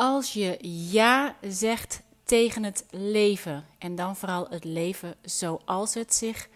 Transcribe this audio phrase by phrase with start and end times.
[0.00, 0.58] Als je
[0.90, 6.48] ja zegt tegen het leven en dan vooral het leven zoals het zich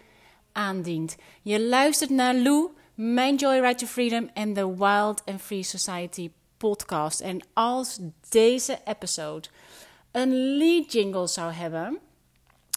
[0.51, 1.15] aandient.
[1.41, 7.19] Je luistert naar Lou, mijn Joyride to Freedom en de Wild and Free Society podcast.
[7.21, 9.47] En als deze episode
[10.11, 11.97] een lead jingle zou hebben,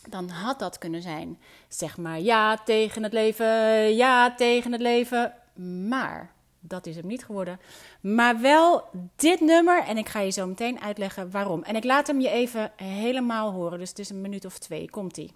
[0.08, 1.38] dan had dat kunnen zijn.
[1.68, 3.46] Zeg maar ja tegen het leven,
[3.94, 5.34] ja tegen het leven.
[5.88, 6.34] Maar
[6.68, 7.60] dat is hem niet geworden.
[8.00, 8.84] Maar wel
[9.16, 9.84] dit nummer.
[9.84, 11.62] En ik ga je zo meteen uitleggen waarom.
[11.62, 13.78] En ik laat hem je even helemaal horen.
[13.78, 14.90] Dus het is een minuut of twee.
[14.90, 15.32] Komt-ie.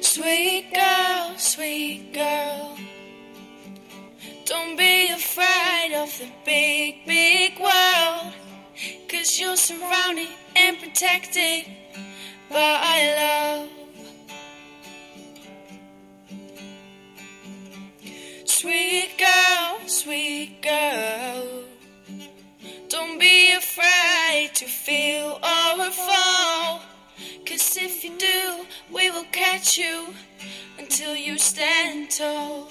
[0.00, 2.76] Sweet girl, sweet girl.
[4.44, 8.19] Don't be afraid of the big, big world.
[9.20, 11.66] Cause you're surrounded and protected
[12.48, 13.68] by love.
[18.46, 21.64] Sweet girl, sweet girl.
[22.88, 26.80] Don't be afraid to feel or fall.
[27.44, 30.14] Cause if you do, we will catch you
[30.78, 32.70] until you stand tall.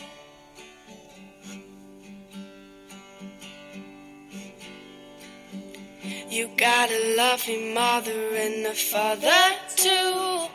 [6.29, 9.41] You got a loving mother and a father
[9.75, 10.45] too.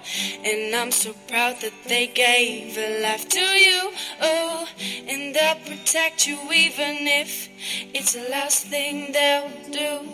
[0.45, 3.91] And I'm so proud that they gave a life to you.
[4.21, 4.69] Oh,
[5.09, 7.49] and they'll protect you even if
[7.93, 10.09] it's the last thing they'll do.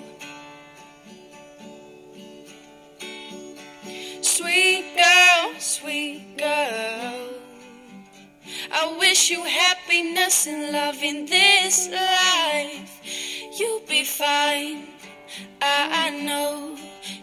[4.23, 7.29] Sweet girl, sweet girl.
[8.73, 13.03] I wish you happiness and love in this life.
[13.59, 15.00] You'll be fine.
[15.61, 16.77] I, know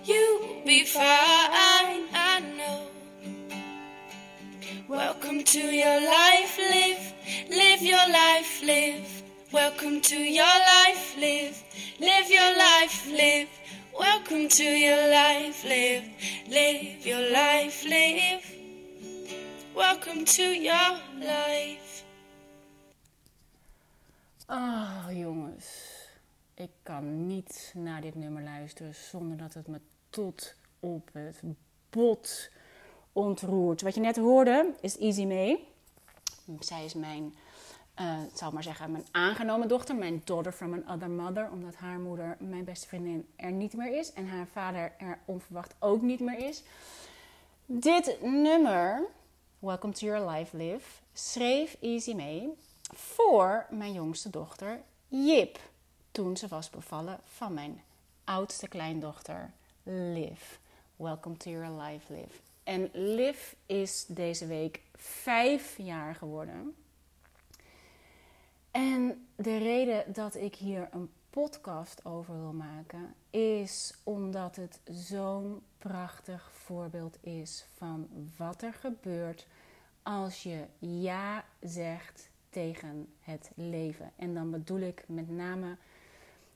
[0.04, 1.04] you'll be fine.
[2.14, 2.88] I know.
[4.88, 7.14] Welcome to your life, live,
[7.50, 9.24] live your life, live.
[9.52, 11.64] Welcome to your life, live,
[12.00, 13.50] live your life, live.
[14.00, 16.04] Welcome to your life, live,
[16.50, 18.46] live your life, live.
[19.76, 22.04] Welcome to your life.
[24.50, 25.87] Ah, oh, jongens.
[26.58, 29.80] Ik kan niet naar dit nummer luisteren zonder dat het me
[30.10, 31.42] tot op het
[31.90, 32.50] bot
[33.14, 33.82] ontroert.
[33.82, 35.64] Wat je net hoorde is Easy May.
[36.60, 37.36] Zij is mijn,
[38.00, 39.96] uh, zal maar zeggen, mijn aangenomen dochter.
[39.96, 41.52] Mijn daughter from another mother.
[41.52, 44.14] Omdat haar moeder, mijn beste vriendin, er niet meer is.
[44.14, 46.64] En haar vader er onverwacht ook niet meer is.
[47.66, 49.08] Dit nummer,
[49.60, 52.50] Welcome to Your Life Live, schreef Easy May
[52.94, 55.60] voor mijn jongste dochter Jip
[56.18, 57.82] toen ze was bevallen van mijn
[58.24, 59.52] oudste kleindochter,
[59.84, 60.58] Liv.
[60.96, 62.32] Welcome to your life, Liv.
[62.64, 66.76] En Liv is deze week vijf jaar geworden.
[68.72, 75.62] En de reden dat ik hier een podcast over wil maken, is omdat het zo'n
[75.78, 78.08] prachtig voorbeeld is van
[78.38, 79.48] wat er gebeurt
[80.04, 84.12] als je ja zegt tegen het leven.
[84.16, 85.78] En dan bedoel ik met name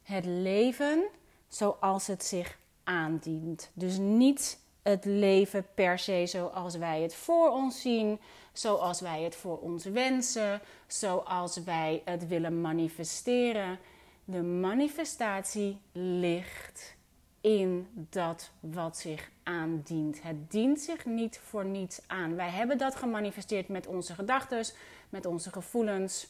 [0.04, 1.04] het leven
[1.48, 3.72] zoals het zich aandient.
[3.74, 8.20] Dus niet het leven per se zoals wij het voor ons zien,
[8.54, 13.80] zoals wij het voor ons wensen, zoals wij het willen manifesteren.
[14.26, 16.96] De manifestatie ligt
[17.42, 20.22] in dat wat zich aandient.
[20.22, 22.36] Het dient zich niet voor niets aan.
[22.36, 24.66] Wij hebben dat gemanifesteerd met onze gedachten,
[25.10, 26.28] met onze gevoelens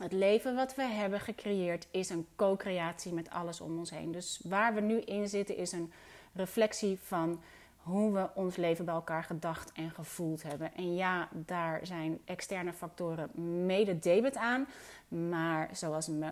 [0.00, 4.12] het leven wat we hebben gecreëerd is een co-creatie met alles om ons heen.
[4.12, 5.92] Dus waar we nu in zitten is een
[6.32, 7.40] reflectie van
[7.76, 10.74] hoe we ons leven bij elkaar gedacht en gevoeld hebben.
[10.74, 13.30] En ja, daar zijn externe factoren
[13.66, 14.66] mede debet aan.
[15.08, 16.26] Maar zoals uh,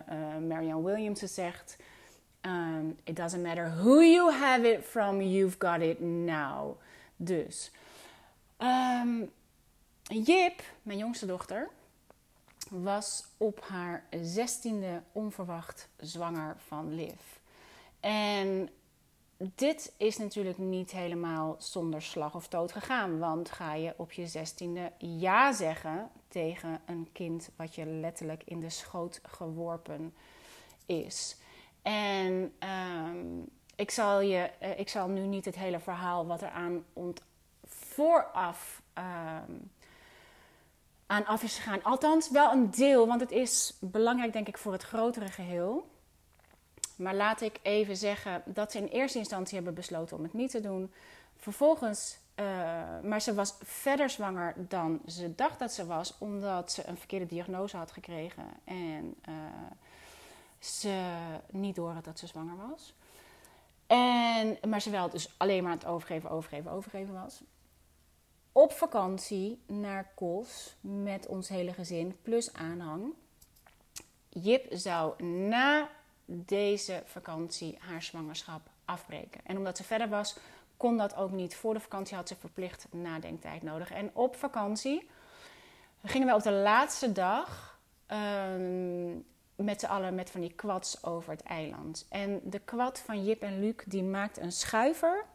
[0.47, 1.77] Marianne Williams zegt,
[2.41, 6.79] um, it doesn't matter who you have it from, you've got it now.
[7.15, 7.71] Dus,
[8.57, 9.31] um,
[10.03, 11.69] Jip, mijn jongste dochter,
[12.69, 17.21] was op haar zestiende onverwacht zwanger van Liv.
[17.99, 18.69] En
[19.55, 23.19] dit is natuurlijk niet helemaal zonder slag of dood gegaan.
[23.19, 28.59] Want ga je op je zestiende ja zeggen tegen een kind wat je letterlijk in
[28.59, 30.13] de schoot geworpen
[30.85, 31.37] is.
[31.81, 33.39] En ehm,
[33.75, 37.21] ik, zal je, eh, ik zal nu niet het hele verhaal wat er aan ont
[37.63, 39.51] vooraf ehm,
[41.09, 41.83] aan af is gegaan.
[41.83, 45.87] Althans, wel een deel, want het is belangrijk, denk ik, voor het grotere geheel.
[46.95, 50.51] Maar laat ik even zeggen dat ze in eerste instantie hebben besloten om het niet
[50.51, 50.93] te doen.
[51.37, 52.45] Vervolgens eh,
[53.03, 57.25] maar ze was verder zwanger dan ze dacht dat ze was, omdat ze een verkeerde
[57.25, 59.35] diagnose had gekregen en uh,
[60.59, 61.17] ze
[61.49, 62.93] niet door had dat ze zwanger was.
[63.87, 67.41] En, maar ze wel dus alleen maar aan het overgeven, overgeven, overgeven was.
[68.51, 73.13] Op vakantie naar Kos met ons hele gezin plus aanhang.
[74.29, 75.89] Jip zou na
[76.25, 79.41] deze vakantie haar zwangerschap afbreken.
[79.43, 80.37] En omdat ze verder was,
[80.77, 81.55] kon dat ook niet.
[81.55, 83.91] Voor de vakantie had ze verplicht nadenktijd nodig.
[83.91, 85.09] En op vakantie
[86.03, 89.25] gingen we op de laatste dag um,
[89.55, 92.05] met z'n allen met van die kwads over het eiland.
[92.09, 95.25] En de kwad van Jip en Luc die maakt een schuiver.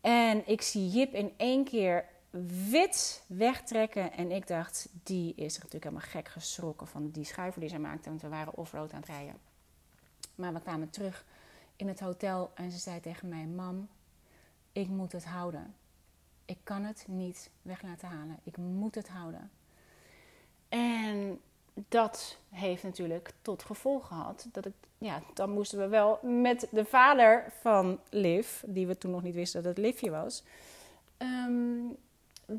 [0.00, 2.04] En ik zie Jip in één keer
[2.70, 4.12] wit wegtrekken.
[4.12, 8.08] En ik dacht, die is natuurlijk helemaal gek geschrokken van die schuiver die zij maakte.
[8.08, 9.36] Want we waren offroad aan het rijden.
[10.34, 11.24] Maar we kwamen terug
[11.76, 13.88] in het hotel en ze zei tegen mij: Mam,
[14.72, 15.74] ik moet het houden.
[16.44, 18.38] Ik kan het niet weg laten halen.
[18.42, 19.50] Ik moet het houden.
[20.68, 21.40] En
[21.74, 26.84] dat heeft natuurlijk tot gevolg gehad dat ik, ja, dan moesten we wel met de
[26.84, 30.42] vader van Liv, die we toen nog niet wisten dat het Livje was,
[31.16, 31.84] ehm,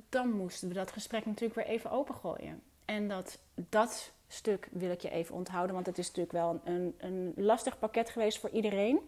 [0.10, 2.62] dan moesten we dat gesprek natuurlijk weer even opengooien.
[2.86, 6.96] En dat, dat stuk wil ik je even onthouden, want het is natuurlijk wel een,
[6.98, 9.00] een lastig pakket geweest voor iedereen.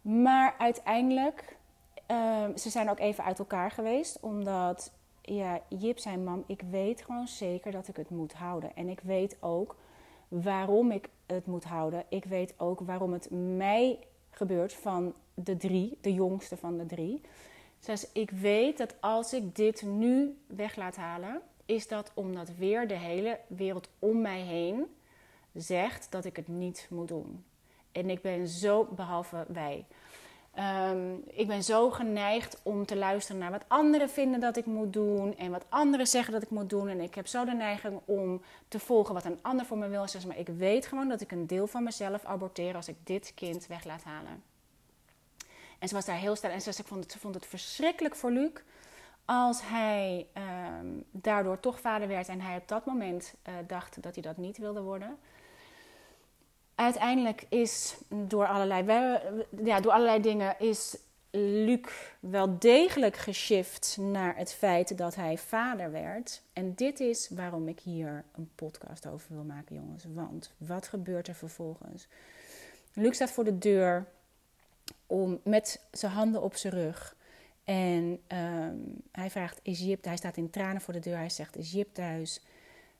[0.00, 1.56] Maar uiteindelijk,
[2.10, 4.92] uh, ze zijn ook even uit elkaar geweest, omdat
[5.22, 8.76] ja, Jip zei: Mam, ik weet gewoon zeker dat ik het moet houden.
[8.76, 9.76] En ik weet ook
[10.28, 12.04] waarom ik het moet houden.
[12.08, 13.98] Ik weet ook waarom het mij
[14.30, 17.20] gebeurt van de drie, de jongste van de drie.
[17.84, 22.88] Dus ik weet dat als ik dit nu weg laat halen, is dat omdat weer
[22.88, 24.86] de hele wereld om mij heen
[25.54, 27.44] zegt dat ik het niet moet doen.
[27.92, 29.86] En ik ben zo, behalve wij.
[30.90, 34.92] Um, ik ben zo geneigd om te luisteren naar wat anderen vinden dat ik moet
[34.92, 35.36] doen.
[35.36, 36.88] En wat anderen zeggen dat ik moet doen.
[36.88, 40.08] En ik heb zo de neiging om te volgen wat een ander voor me wil.
[40.08, 43.32] Zeg maar ik weet gewoon dat ik een deel van mezelf aborteer als ik dit
[43.34, 44.42] kind weg laat halen.
[45.84, 46.52] En ze was daar heel sterk.
[46.52, 48.50] En ze, vond het, ze vond het verschrikkelijk voor Luc.
[49.24, 50.26] Als hij
[50.78, 54.36] um, daardoor toch vader werd en hij op dat moment uh, dacht dat hij dat
[54.36, 55.18] niet wilde worden
[56.74, 58.84] uiteindelijk is door allerlei,
[59.64, 60.96] ja, door allerlei dingen is
[61.30, 61.88] Luc
[62.20, 66.42] wel degelijk geshift naar het feit dat hij vader werd.
[66.52, 70.04] En dit is waarom ik hier een podcast over wil maken, jongens.
[70.14, 72.06] Want wat gebeurt er vervolgens?
[72.92, 74.06] Luc staat voor de deur
[75.06, 77.16] om, met zijn handen op zijn rug.
[77.64, 80.04] En um, hij vraagt: Is Jip?
[80.04, 81.16] Hij staat in tranen voor de deur.
[81.16, 82.40] Hij zegt: Is Jip thuis?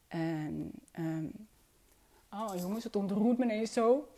[0.08, 1.46] En um,
[2.36, 4.08] Oh jongens, het ontroert me ineens zo.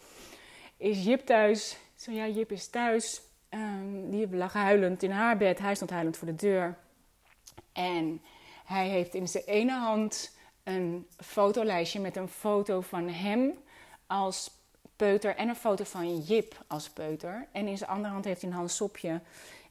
[0.76, 1.76] Is Jip thuis?
[1.94, 3.20] Zo ja, Jip is thuis.
[3.50, 5.58] Um, die lag huilend in haar bed.
[5.58, 6.78] Hij stond huilend voor de deur.
[7.72, 8.22] En
[8.64, 13.52] hij heeft in zijn ene hand een fotolijstje met een foto van hem
[14.06, 14.50] als
[14.96, 17.48] peuter en een foto van Jip als peuter.
[17.52, 19.20] En in zijn andere hand heeft hij een handsopje.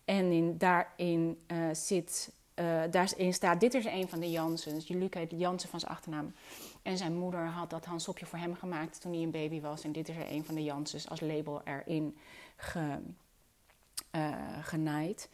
[0.06, 4.88] En in, daarin uh, zit, uh, daarin staat, dit is een van de Jansens.
[4.88, 6.34] Luc heet Jansen van zijn achternaam.
[6.82, 9.84] En zijn moeder had dat handsopje voor hem gemaakt toen hij een baby was.
[9.84, 12.18] En dit is er een van de Janssens als label erin
[12.56, 13.00] ge,
[14.16, 15.30] uh, genaaid.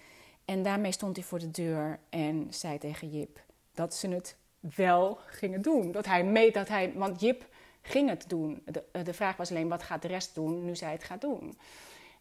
[0.46, 3.40] En daarmee stond hij voor de deur en zei tegen Jip
[3.74, 4.36] dat ze het
[4.76, 5.92] wel gingen doen.
[5.92, 7.46] Dat hij mee, dat hij, want Jip
[7.82, 8.64] ging het doen.
[8.66, 11.58] De, de vraag was alleen, wat gaat de rest doen nu zij het gaat doen?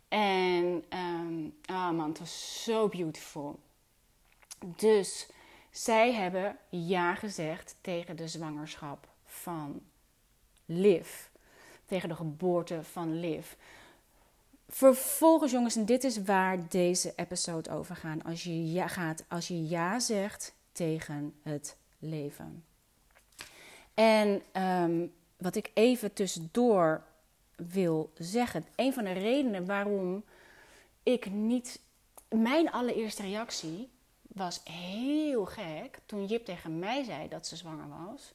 [0.09, 3.59] En, um, man, het was zo beautiful.
[4.77, 5.29] Dus
[5.71, 9.83] zij hebben ja gezegd tegen de zwangerschap van
[10.65, 11.27] Liv.
[11.85, 13.53] Tegen de geboorte van Liv.
[14.69, 18.25] Vervolgens, jongens, en dit is waar deze episode over gaat.
[18.25, 22.65] Als je ja, gaat, als je ja zegt tegen het leven.
[23.95, 27.05] En um, wat ik even tussendoor
[27.57, 28.67] wil zeggen.
[28.77, 30.25] Een van de redenen waarom
[31.03, 31.81] ik niet.
[32.29, 33.91] Mijn allereerste reactie
[34.23, 38.33] was heel gek toen Jip tegen mij zei dat ze zwanger was.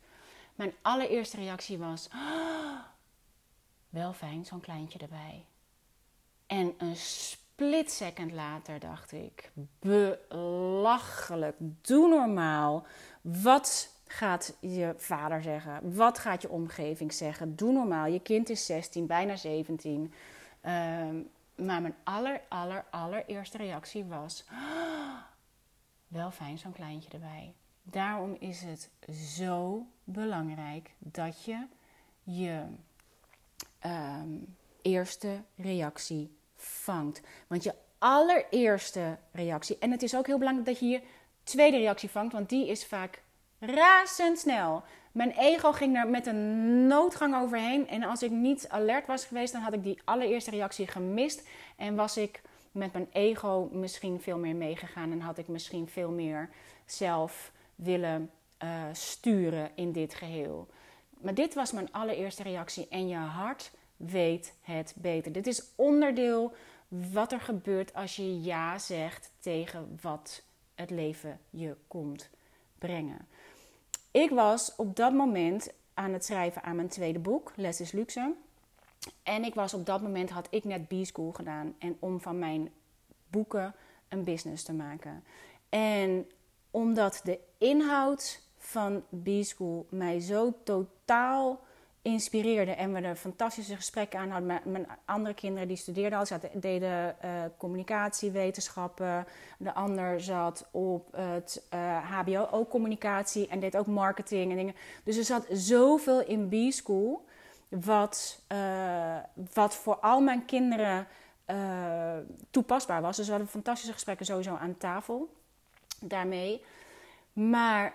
[0.55, 2.79] Mijn allereerste reactie was: oh,
[3.89, 5.45] wel fijn, zo'n kleintje erbij.
[6.47, 12.85] En een split second later dacht ik: belachelijk, doe normaal.
[13.21, 15.95] Wat gaat je vader zeggen?
[15.95, 17.55] Wat gaat je omgeving zeggen?
[17.55, 18.05] Doe normaal.
[18.05, 20.13] Je kind is 16, bijna 17.
[20.65, 25.17] Um, maar mijn aller, aller, allereerste reactie was: oh,
[26.07, 27.53] wel fijn, zo'n kleintje erbij.
[27.83, 31.67] Daarom is het zo belangrijk dat je
[32.23, 32.63] je
[33.85, 37.21] um, eerste reactie vangt.
[37.47, 41.01] Want je allereerste reactie, en het is ook heel belangrijk dat je hier
[41.43, 43.23] tweede reactie vangt, want die is vaak
[43.59, 44.83] razendsnel.
[45.11, 47.87] Mijn ego ging er met een noodgang overheen.
[47.87, 51.47] En als ik niet alert was geweest, dan had ik die allereerste reactie gemist.
[51.75, 55.11] En was ik met mijn ego misschien veel meer meegegaan.
[55.11, 56.49] En had ik misschien veel meer
[56.85, 58.31] zelf willen
[58.63, 60.67] uh, sturen in dit geheel.
[61.09, 62.87] Maar dit was mijn allereerste reactie.
[62.89, 65.31] En je hart weet het beter.
[65.31, 66.53] Dit is onderdeel
[66.87, 70.43] wat er gebeurt als je ja zegt tegen wat
[70.75, 72.29] het leven je komt
[72.77, 73.27] brengen.
[74.15, 78.33] Ik was op dat moment aan het schrijven aan mijn tweede boek, Les is Luxe.
[79.23, 81.75] En ik was op dat moment, had ik net B-School gedaan.
[81.79, 82.71] En om van mijn
[83.27, 83.75] boeken
[84.09, 85.23] een business te maken.
[85.69, 86.29] En
[86.71, 91.59] omdat de inhoud van B-School mij zo totaal
[92.05, 94.61] inspireerde en we er fantastische gesprekken aan hadden.
[94.63, 99.25] Mijn andere kinderen die studeerden al, zaten, deden uh, communicatiewetenschappen.
[99.57, 101.63] De ander zat op het
[102.09, 104.75] HBO eh, ook communicatie en deed ook marketing en dingen.
[105.03, 107.25] Dus er zat zoveel in B-School
[107.69, 109.17] wat, uh,
[109.53, 111.07] wat voor al mijn kinderen
[112.49, 113.17] toepasbaar was.
[113.17, 115.29] Dus we hadden fantastische gesprekken sowieso aan tafel
[115.99, 116.63] daarmee.
[117.33, 117.93] Maar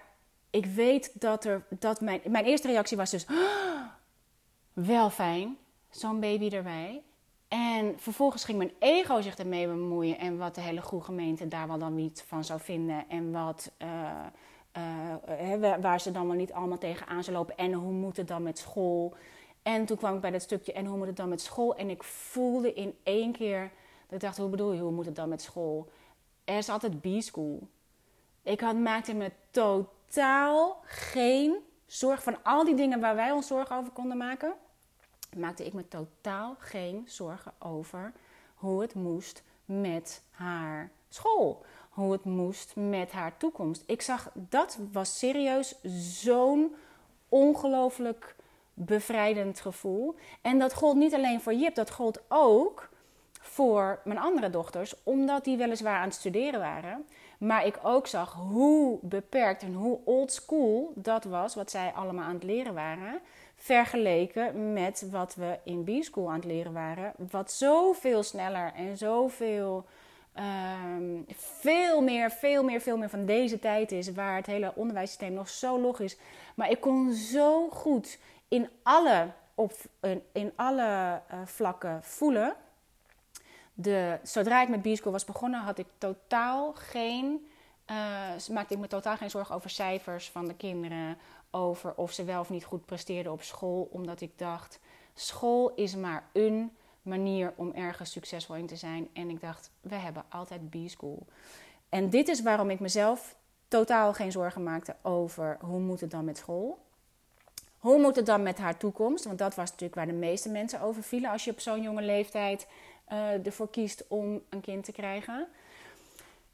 [0.50, 3.26] ik weet dat er dat mijn, mijn eerste reactie was dus
[4.87, 5.56] wel fijn,
[5.90, 7.02] zo'n baby erbij.
[7.49, 11.68] En vervolgens ging mijn ego zich ermee bemoeien en wat de hele goede gemeente daar
[11.68, 13.04] wel dan niet van zou vinden.
[13.08, 14.26] En wat, uh,
[14.76, 17.56] uh, waar ze dan wel niet allemaal tegenaan zou lopen.
[17.56, 19.14] En hoe moet het dan met school?
[19.62, 21.76] En toen kwam ik bij dat stukje en hoe moet het dan met school?
[21.76, 23.70] En ik voelde in één keer
[24.06, 25.90] dat ik dacht, hoe bedoel je, hoe moet het dan met school?
[26.44, 27.68] Er is altijd B-school.
[28.42, 31.56] Ik had, maakte me totaal geen
[31.87, 34.54] zorg van al die dingen waar wij ons zorgen over konden maken,
[35.37, 38.12] maakte ik me totaal geen zorgen over
[38.54, 41.64] hoe het moest met haar school.
[41.90, 43.82] Hoe het moest met haar toekomst.
[43.87, 45.75] Ik zag dat was serieus
[46.22, 46.75] zo'n
[47.28, 48.37] ongelooflijk
[48.75, 50.14] bevrijdend gevoel.
[50.40, 52.88] En dat gold niet alleen voor Jip, dat gold ook
[53.40, 57.06] voor mijn andere dochters, omdat die weliswaar aan het studeren waren.
[57.38, 62.25] Maar ik ook zag hoe beperkt en hoe old school dat was, wat zij allemaal
[62.25, 63.20] aan het leren waren.
[63.62, 67.12] Vergeleken met wat we in B-school aan het leren waren.
[67.31, 69.87] Wat zoveel sneller en zoveel.
[70.95, 74.12] Um, veel meer, veel meer, veel meer van deze tijd is.
[74.12, 76.17] Waar het hele onderwijssysteem nog zo log is.
[76.55, 79.73] Maar ik kon zo goed in alle, op,
[80.33, 82.57] in, alle uh, vlakken voelen
[83.83, 87.50] de, zodra ik met B-School was begonnen, had ik totaal geen,
[87.90, 87.97] uh,
[88.50, 91.19] maakte ik me totaal geen zorgen over cijfers van de kinderen.
[91.50, 93.88] Over of ze wel of niet goed presteerden op school.
[93.92, 94.80] Omdat ik dacht,
[95.14, 99.09] school is maar een manier om ergens succesvol in te zijn.
[99.12, 101.26] En ik dacht, we hebben altijd B-School.
[101.88, 103.37] En dit is waarom ik mezelf
[103.69, 106.78] totaal geen zorgen maakte over hoe moet het dan met school.
[107.78, 109.25] Hoe moet het dan met haar toekomst?
[109.25, 112.02] Want dat was natuurlijk waar de meeste mensen over vielen als je op zo'n jonge
[112.02, 112.66] leeftijd
[113.12, 115.49] uh, ervoor kiest om een kind te krijgen.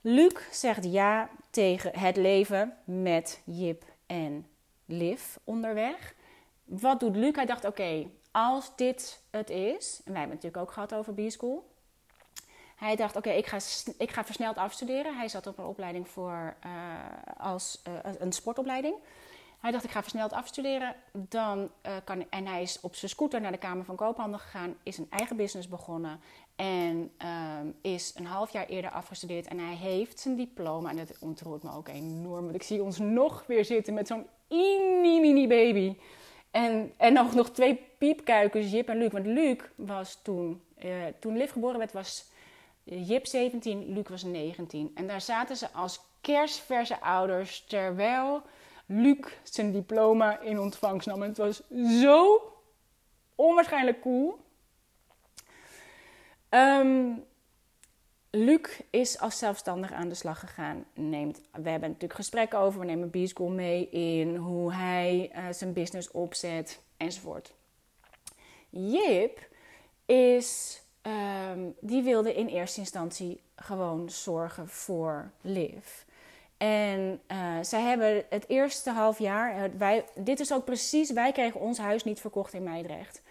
[0.01, 4.47] Luc zegt ja tegen het leven met Jip en
[4.87, 6.15] Liv onderweg.
[6.65, 7.35] Wat doet Luc?
[7.35, 11.15] Hij dacht: oké, als dit het is, en wij hebben het natuurlijk ook gehad over
[11.15, 11.75] B-School.
[12.77, 13.59] Hij dacht: oké, ik, ga,
[13.99, 15.17] ik ga versneld afstuderen.
[15.17, 16.73] Hij zat op een opleiding voor uh,
[17.39, 18.95] als uh, een sportopleiding.
[19.61, 20.95] Hij dacht, ik ga versneld afstuderen.
[21.13, 24.77] Dan, uh, kan, en hij is op zijn scooter naar de Kamer van Koophandel gegaan.
[24.83, 26.21] Is een eigen business begonnen.
[26.57, 27.11] En
[27.61, 29.47] um, is een half jaar eerder afgestudeerd.
[29.47, 30.91] En hij heeft zijn diploma.
[30.91, 32.43] En dat ontroert me ook enorm.
[32.43, 34.27] Want ik zie ons nog weer zitten met zo'n
[35.01, 35.97] mini baby.
[36.51, 39.13] En, en nog, nog twee piepkuikens, Jip en Luc.
[39.13, 42.31] Want Luc was toen, uh, toen Liv geboren werd, was
[42.85, 44.91] Jip 17, Luc was 19.
[44.95, 47.65] En daar zaten ze als kerstverse ouders.
[47.67, 48.43] Terwijl
[48.87, 51.23] Luc zijn diploma in ontvangst nam.
[51.23, 51.63] En het was
[52.01, 52.41] zo
[53.35, 54.45] onwaarschijnlijk cool.
[56.51, 57.25] Um,
[58.31, 60.85] Luc is als zelfstandig aan de slag gegaan.
[60.95, 62.81] Neemt, we hebben natuurlijk gesprekken over.
[62.81, 67.55] We nemen B-School mee in hoe hij uh, zijn business opzet enzovoort.
[68.71, 69.49] Jip
[70.07, 76.05] is, um, die wilde in eerste instantie gewoon zorgen voor Liv.
[76.57, 81.61] En uh, zij hebben het eerste half jaar, wij, dit is ook precies, wij kregen
[81.61, 83.23] ons huis niet verkocht in Meidrecht.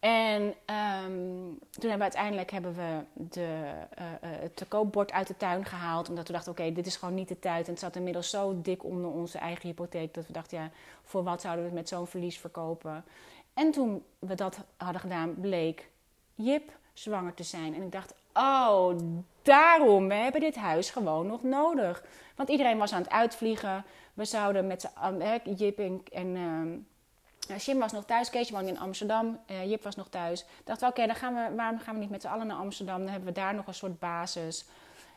[0.00, 5.36] En um, toen hebben we uiteindelijk hebben we de, uh, het te koopbord uit de
[5.36, 6.08] tuin gehaald.
[6.08, 7.66] Omdat we dachten, oké, dit is gewoon niet de tijd.
[7.66, 10.14] En het zat inmiddels zo dik onder onze eigen hypotheek.
[10.14, 10.70] Dat we dachten, ja,
[11.04, 13.04] voor wat zouden we het met zo'n verlies verkopen?
[13.54, 15.88] En toen we dat hadden gedaan, bleek
[16.34, 17.74] Jip zwanger te zijn.
[17.74, 18.90] En ik dacht, oh,
[19.46, 22.04] daarom, we hebben dit huis gewoon nog nodig.
[22.36, 23.84] Want iedereen was aan het uitvliegen.
[24.14, 26.36] We zouden met z'n Jip en, en
[27.50, 28.30] uh, Jim was nog thuis.
[28.30, 29.40] Keesje woonde in Amsterdam.
[29.50, 30.44] Uh, Jip was nog thuis.
[30.64, 32.98] Dachten we, oké, dan gaan we, waarom gaan we niet met z'n allen naar Amsterdam?
[32.98, 34.64] Dan hebben we daar nog een soort basis.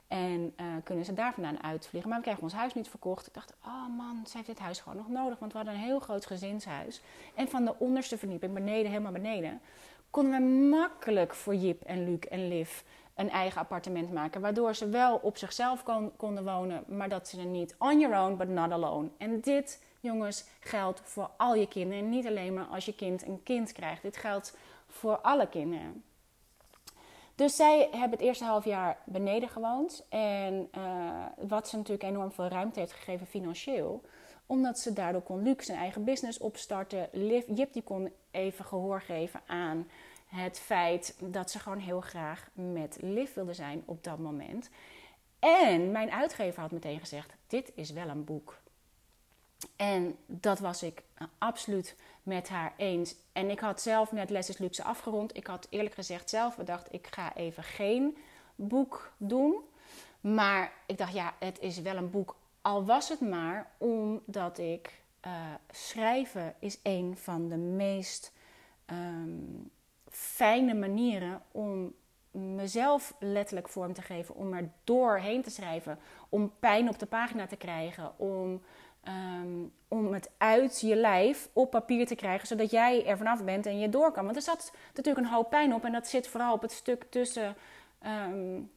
[0.07, 2.09] En uh, kunnen ze daar vandaan uitvliegen.
[2.09, 3.27] Maar we kregen ons huis niet verkocht.
[3.27, 5.39] Ik dacht, oh man, ze heeft dit huis gewoon nog nodig.
[5.39, 7.01] Want we hadden een heel groot gezinshuis.
[7.35, 9.61] En van de onderste verdieping, beneden, helemaal beneden...
[10.09, 12.81] konden we makkelijk voor Jip en Luc en Liv
[13.19, 14.41] een eigen appartement maken.
[14.41, 18.25] Waardoor ze wel op zichzelf kon, konden wonen, maar dat ze er niet on your
[18.25, 19.09] own, but not alone.
[19.17, 22.03] En dit, jongens, geldt voor al je kinderen.
[22.03, 24.01] En niet alleen maar als je kind een kind krijgt.
[24.01, 24.57] Dit geldt
[24.87, 26.03] voor alle kinderen.
[27.35, 30.05] Dus zij hebben het eerste half jaar beneden gewoond.
[30.09, 34.01] En uh, wat ze natuurlijk enorm veel ruimte heeft gegeven financieel.
[34.45, 37.09] Omdat ze daardoor kon Luc zijn eigen business opstarten.
[37.55, 39.87] Jip die kon even gehoor geven aan
[40.29, 44.69] het feit dat ze gewoon heel graag met Liv wilde zijn op dat moment.
[45.39, 48.57] En mijn uitgever had meteen gezegd: Dit is wel een boek.
[49.75, 51.03] En dat was ik
[51.37, 53.15] absoluut met haar eens.
[53.33, 55.37] En ik had zelf net Les Luxe afgerond.
[55.37, 58.17] Ik had eerlijk gezegd zelf bedacht: ik ga even geen
[58.55, 59.55] boek doen.
[60.21, 62.35] Maar ik dacht, ja, het is wel een boek.
[62.61, 65.33] Al was het maar omdat ik uh,
[65.71, 68.31] schrijven is een van de meest
[68.85, 69.71] um,
[70.19, 71.93] fijne manieren om
[72.31, 75.99] mezelf letterlijk vorm te geven, om er doorheen te schrijven,
[76.29, 78.61] om pijn op de pagina te krijgen, om,
[79.41, 83.65] um, om het uit je lijf op papier te krijgen, zodat jij er vanaf bent
[83.65, 84.23] en je door kan.
[84.23, 87.05] Want er zat natuurlijk een hoop pijn op en dat zit vooral op het stuk
[87.09, 87.55] tussen
[88.05, 88.71] um,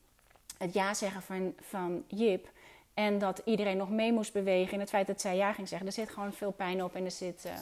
[0.58, 2.50] het ja zeggen van, van Jip
[2.94, 5.86] en dat iedereen nog mee moest bewegen en het feit dat zij ja ging zeggen.
[5.86, 7.44] Er zit gewoon veel pijn op en er zit.
[7.46, 7.52] Uh,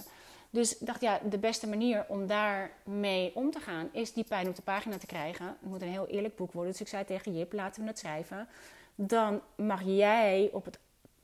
[0.50, 4.48] dus ik dacht, ja, de beste manier om daarmee om te gaan is die pijn
[4.48, 5.46] op de pagina te krijgen.
[5.46, 6.72] Het moet een heel eerlijk boek worden.
[6.72, 8.48] Dus ik zei tegen Jip, laten we het schrijven.
[8.94, 10.78] Dan mag jij op het,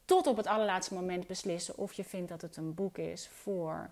[0.05, 3.91] tot op het allerlaatste moment beslissen of je vindt dat het een boek is voor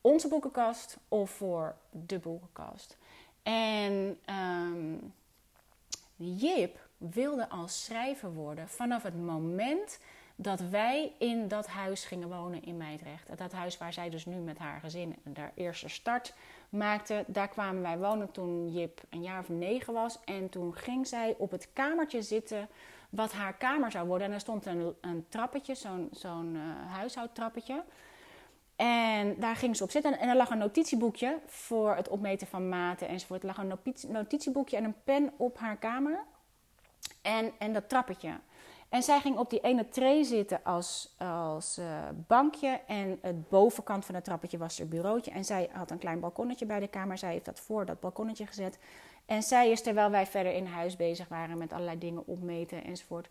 [0.00, 2.96] onze boekenkast of voor de boekenkast.
[3.42, 5.12] En um,
[6.16, 9.98] Jip wilde als schrijver worden vanaf het moment
[10.40, 13.38] dat wij in dat huis gingen wonen in Meidrecht.
[13.38, 16.34] Dat huis waar zij dus nu met haar gezin haar eerste start
[16.68, 17.24] maakte.
[17.26, 20.18] Daar kwamen wij wonen toen Jip een jaar of negen was.
[20.24, 22.68] En toen ging zij op het kamertje zitten
[23.10, 24.26] wat haar kamer zou worden.
[24.26, 27.82] En er stond een, een trappetje, zo'n zo'n uh, huishoudtrappetje.
[28.76, 30.18] En daar ging ze op zitten.
[30.18, 33.40] En er lag een notitieboekje voor het opmeten van maten enzovoort.
[33.42, 36.24] Er lag een notitieboekje en een pen op haar kamer.
[37.22, 38.30] En, en dat trappetje.
[38.88, 41.86] En zij ging op die ene tray zitten als, als uh,
[42.26, 42.80] bankje.
[42.86, 45.30] En het bovenkant van het trappetje was haar bureautje.
[45.30, 47.18] En zij had een klein balkonnetje bij de kamer.
[47.18, 48.78] Zij heeft dat voor dat balkonnetje gezet.
[49.26, 53.28] En zij is, terwijl wij verder in huis bezig waren met allerlei dingen opmeten enzovoort...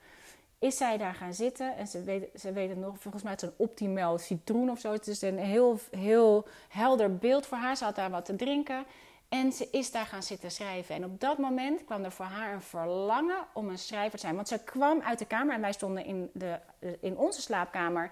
[0.59, 1.77] is zij daar gaan zitten.
[1.77, 4.79] En ze weet, ze weet het nog, volgens mij het is een optimaal citroen of
[4.79, 4.91] zo.
[4.91, 7.77] Het is een heel, heel helder beeld voor haar.
[7.77, 8.85] Ze had daar wat te drinken.
[9.29, 10.95] En ze is daar gaan zitten schrijven.
[10.95, 14.35] En op dat moment kwam er voor haar een verlangen om een schrijver te zijn.
[14.35, 16.59] Want ze kwam uit de kamer en wij stonden in, de,
[16.99, 18.11] in onze slaapkamer.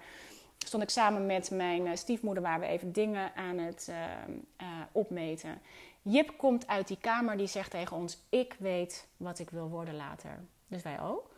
[0.58, 4.68] Stond ik samen met mijn eh, stiefmoeder, waar we even dingen aan het uh, uh,
[4.92, 5.60] opmeten.
[6.02, 9.96] Jip komt uit die kamer, die zegt tegen ons: Ik weet wat ik wil worden
[9.96, 10.44] later.
[10.66, 11.30] Dus wij ook.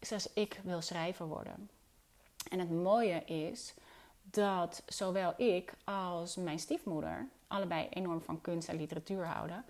[0.00, 1.70] Zegt ik wil schrijver worden.
[2.50, 3.74] En het mooie is
[4.22, 9.64] dat zowel ik als mijn stiefmoeder allebei enorm van kunst en literatuur houden.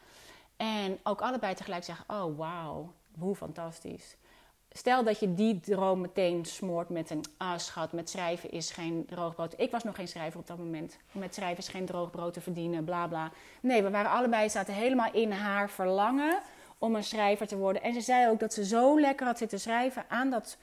[0.57, 4.17] En ook allebei tegelijk zeggen: Oh, wauw, hoe fantastisch.
[4.75, 9.05] Stel dat je die droom meteen smoort met een ah, schat, met schrijven is geen
[9.07, 9.55] droogbrood.
[9.57, 10.99] Ik was nog geen schrijver op dat moment.
[11.13, 13.31] Met schrijven is geen droogbrood te verdienen, bla bla.
[13.61, 16.39] Nee, we waren allebei, zaten helemaal in haar verlangen
[16.79, 17.83] om een schrijver te worden.
[17.83, 20.57] En ze zei ook dat ze zo lekker had zitten schrijven aan dat,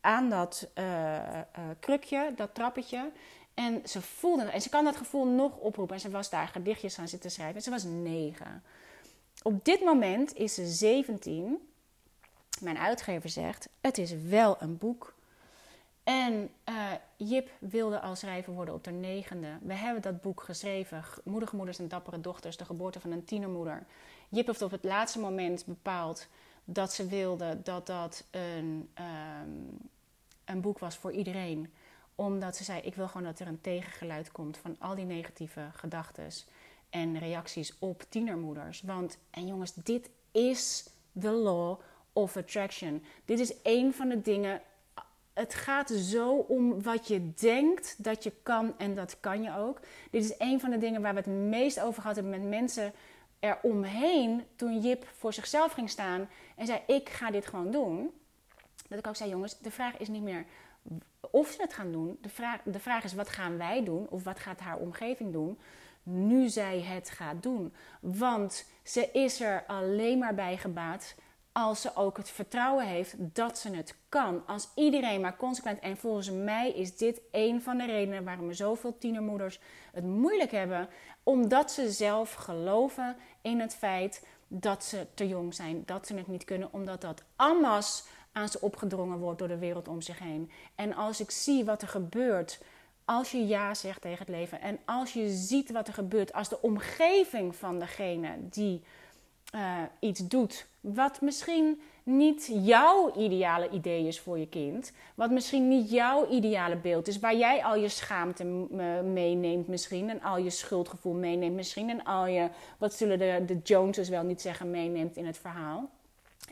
[0.00, 1.42] aan dat uh, uh,
[1.80, 3.10] krukje, dat trappetje.
[3.56, 5.94] En ze voelde en ze kan dat gevoel nog oproepen.
[5.94, 7.56] En ze was daar gedichtjes gaan zitten schrijven.
[7.56, 8.62] En ze was negen.
[9.42, 11.68] Op dit moment is ze 17.
[12.60, 15.14] Mijn uitgever zegt: Het is wel een boek.
[16.04, 19.58] En uh, Jip wilde al schrijver worden op de negende.
[19.62, 21.04] We hebben dat boek geschreven.
[21.24, 22.56] Moedige moeders en dappere dochters.
[22.56, 23.86] De geboorte van een tienermoeder.
[24.28, 26.26] Jip heeft op het laatste moment bepaald
[26.64, 28.90] dat ze wilde dat dat een,
[29.42, 29.78] um,
[30.44, 31.72] een boek was voor iedereen
[32.16, 35.68] omdat ze zei: Ik wil gewoon dat er een tegengeluid komt van al die negatieve
[35.72, 36.28] gedachten
[36.90, 38.80] en reacties op tienermoeders.
[38.80, 41.80] Want, en jongens, dit is the law
[42.12, 43.04] of attraction.
[43.24, 44.60] Dit is een van de dingen.
[45.32, 49.80] Het gaat zo om wat je denkt dat je kan en dat kan je ook.
[50.10, 52.92] Dit is een van de dingen waar we het meest over gehad hebben met mensen
[53.38, 58.10] eromheen toen Jip voor zichzelf ging staan en zei: Ik ga dit gewoon doen.
[58.88, 60.46] Dat ik ook zei: Jongens, de vraag is niet meer
[61.30, 62.18] of ze het gaan doen.
[62.20, 64.06] De vraag, de vraag is: wat gaan wij doen?
[64.08, 65.58] Of wat gaat haar omgeving doen?
[66.02, 67.74] Nu zij het gaat doen.
[68.00, 71.14] Want ze is er alleen maar bij gebaat
[71.56, 74.46] als ze ook het vertrouwen heeft dat ze het kan.
[74.46, 75.80] Als iedereen maar consequent.
[75.80, 79.60] En volgens mij is dit een van de redenen waarom zoveel tienermoeders
[79.92, 80.88] het moeilijk hebben.
[81.22, 86.26] Omdat ze zelf geloven in het feit dat ze te jong zijn, dat ze het
[86.26, 88.04] niet kunnen, omdat dat amas
[88.36, 90.50] aan ze opgedrongen wordt door de wereld om zich heen.
[90.74, 92.60] En als ik zie wat er gebeurt
[93.04, 96.48] als je ja zegt tegen het leven en als je ziet wat er gebeurt, als
[96.48, 98.82] de omgeving van degene die
[99.54, 105.68] uh, iets doet wat misschien niet jouw ideale idee is voor je kind, wat misschien
[105.68, 108.44] niet jouw ideale beeld is, waar jij al je schaamte
[109.04, 113.60] meeneemt misschien en al je schuldgevoel meeneemt misschien en al je, wat zullen de, de
[113.62, 115.90] Joneses wel niet zeggen, meeneemt in het verhaal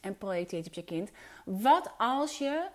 [0.05, 1.11] en projecteert op je kind.
[1.45, 2.67] Wat als je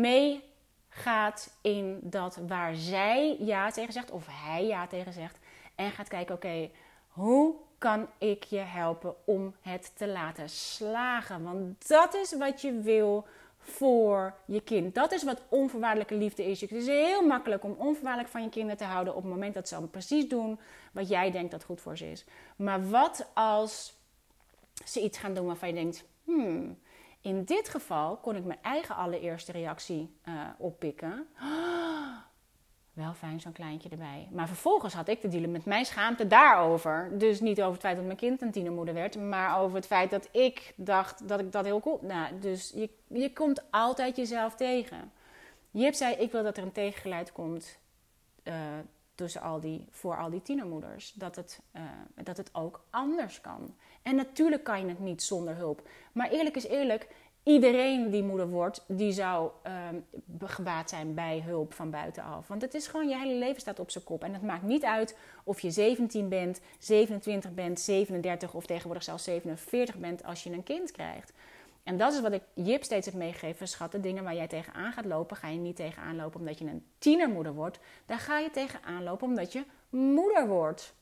[0.00, 5.38] meegaat in dat waar zij ja tegen zegt of hij ja tegen zegt
[5.74, 6.70] en gaat kijken, oké,
[7.08, 11.42] hoe kan ik je helpen om het te laten slagen?
[11.42, 13.26] Want dat is wat je wil
[13.58, 14.94] voor je kind.
[14.94, 16.60] Dat is wat onvoorwaardelijke liefde is.
[16.60, 19.68] Het is heel makkelijk om onvoorwaardelijk van je kinderen te houden op het moment dat
[19.68, 20.58] ze al precies doen
[20.92, 22.24] wat jij denkt dat goed voor ze is.
[22.56, 23.94] Maar wat als
[24.84, 26.04] ze iets gaan doen waarvan je denkt:
[26.36, 26.78] hmm,
[27.20, 31.26] in dit geval kon ik mijn eigen allereerste reactie uh, oppikken.
[32.92, 34.28] Wel fijn, zo'n kleintje erbij.
[34.32, 37.18] Maar vervolgens had ik te dealen met mijn schaamte daarover.
[37.18, 40.10] Dus niet over het feit dat mijn kind een tienermoeder werd, maar over het feit
[40.10, 41.98] dat ik dacht dat ik dat heel cool.
[42.02, 45.12] Nou, dus je, je komt altijd jezelf tegen.
[45.70, 47.78] Jip zei: Ik wil dat er een tegengeluid komt
[48.44, 48.54] uh,
[49.14, 51.12] tussen al die, voor al die tienermoeders.
[51.12, 51.82] Dat het, uh,
[52.14, 53.74] dat het ook anders kan.
[54.02, 55.88] En natuurlijk kan je het niet zonder hulp.
[56.12, 57.08] Maar eerlijk is eerlijk,
[57.42, 59.50] iedereen die moeder wordt, die zou
[59.92, 60.06] um,
[60.48, 62.48] gebaat zijn bij hulp van buitenaf.
[62.48, 64.24] Want het is gewoon, je hele leven staat op zijn kop.
[64.24, 69.24] En het maakt niet uit of je 17 bent, 27 bent, 37 of tegenwoordig zelfs
[69.24, 71.32] 47 bent als je een kind krijgt.
[71.82, 73.68] En dat is wat ik Jip steeds heb meegegeven.
[73.68, 76.84] Schat, dingen waar jij tegenaan gaat lopen, ga je niet tegenaan lopen omdat je een
[76.98, 77.78] tienermoeder wordt.
[78.06, 80.94] Daar ga je tegenaan lopen omdat je moeder wordt.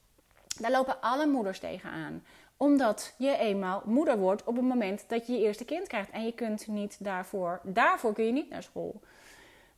[0.61, 2.23] Daar lopen alle moeders tegenaan
[2.59, 6.11] omdat je eenmaal moeder wordt op het moment dat je je eerste kind krijgt.
[6.11, 9.01] En je kunt niet daarvoor, daarvoor kun je niet naar school.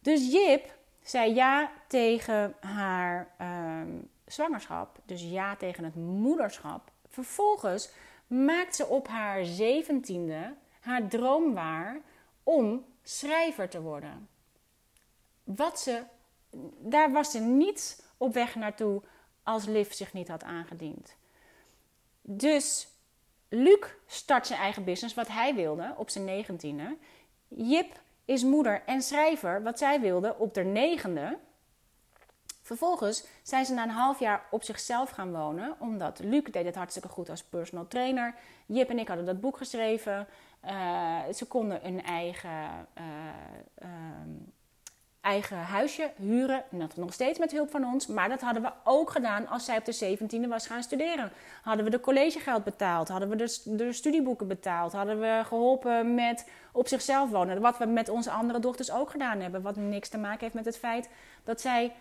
[0.01, 3.88] Dus Jip zei ja tegen haar ehm,
[4.27, 4.99] zwangerschap.
[5.05, 6.90] Dus ja tegen het moederschap.
[7.09, 7.90] Vervolgens
[8.27, 12.01] maakt ze op haar zeventiende haar droom waar
[12.43, 14.29] om schrijver te worden.
[15.45, 16.03] Wat ze,
[16.79, 19.03] daar was ze niet op weg naartoe
[19.43, 21.16] als Liv zich niet had aangediend.
[22.22, 22.88] Dus
[23.48, 26.96] Luc start zijn eigen business, wat hij wilde, op zijn negentiende.
[27.48, 31.38] Jip is moeder en schrijver, wat zij wilde, op de negende.
[32.62, 36.74] Vervolgens zijn ze na een half jaar op zichzelf gaan wonen, omdat Luc deed het
[36.74, 38.35] hartstikke goed als personal trainer.
[38.66, 40.26] Jip en ik hadden dat boek geschreven.
[40.64, 43.87] Uh, ze konden een eigen uh,
[45.20, 46.64] eigen huisje huren.
[46.94, 48.06] Nog steeds met hulp van ons.
[48.06, 51.33] Maar dat hadden we ook gedaan als zij op de 17e was gaan studeren.
[51.62, 53.09] Hadden we de collegegeld betaald.
[53.09, 54.92] Hadden we de, de studieboeken betaald.
[54.92, 57.61] Hadden we geholpen met op zichzelf wonen.
[57.61, 59.62] Wat we met onze andere dochters ook gedaan hebben.
[59.62, 61.09] Wat niks te maken heeft met het feit
[61.44, 61.92] dat zij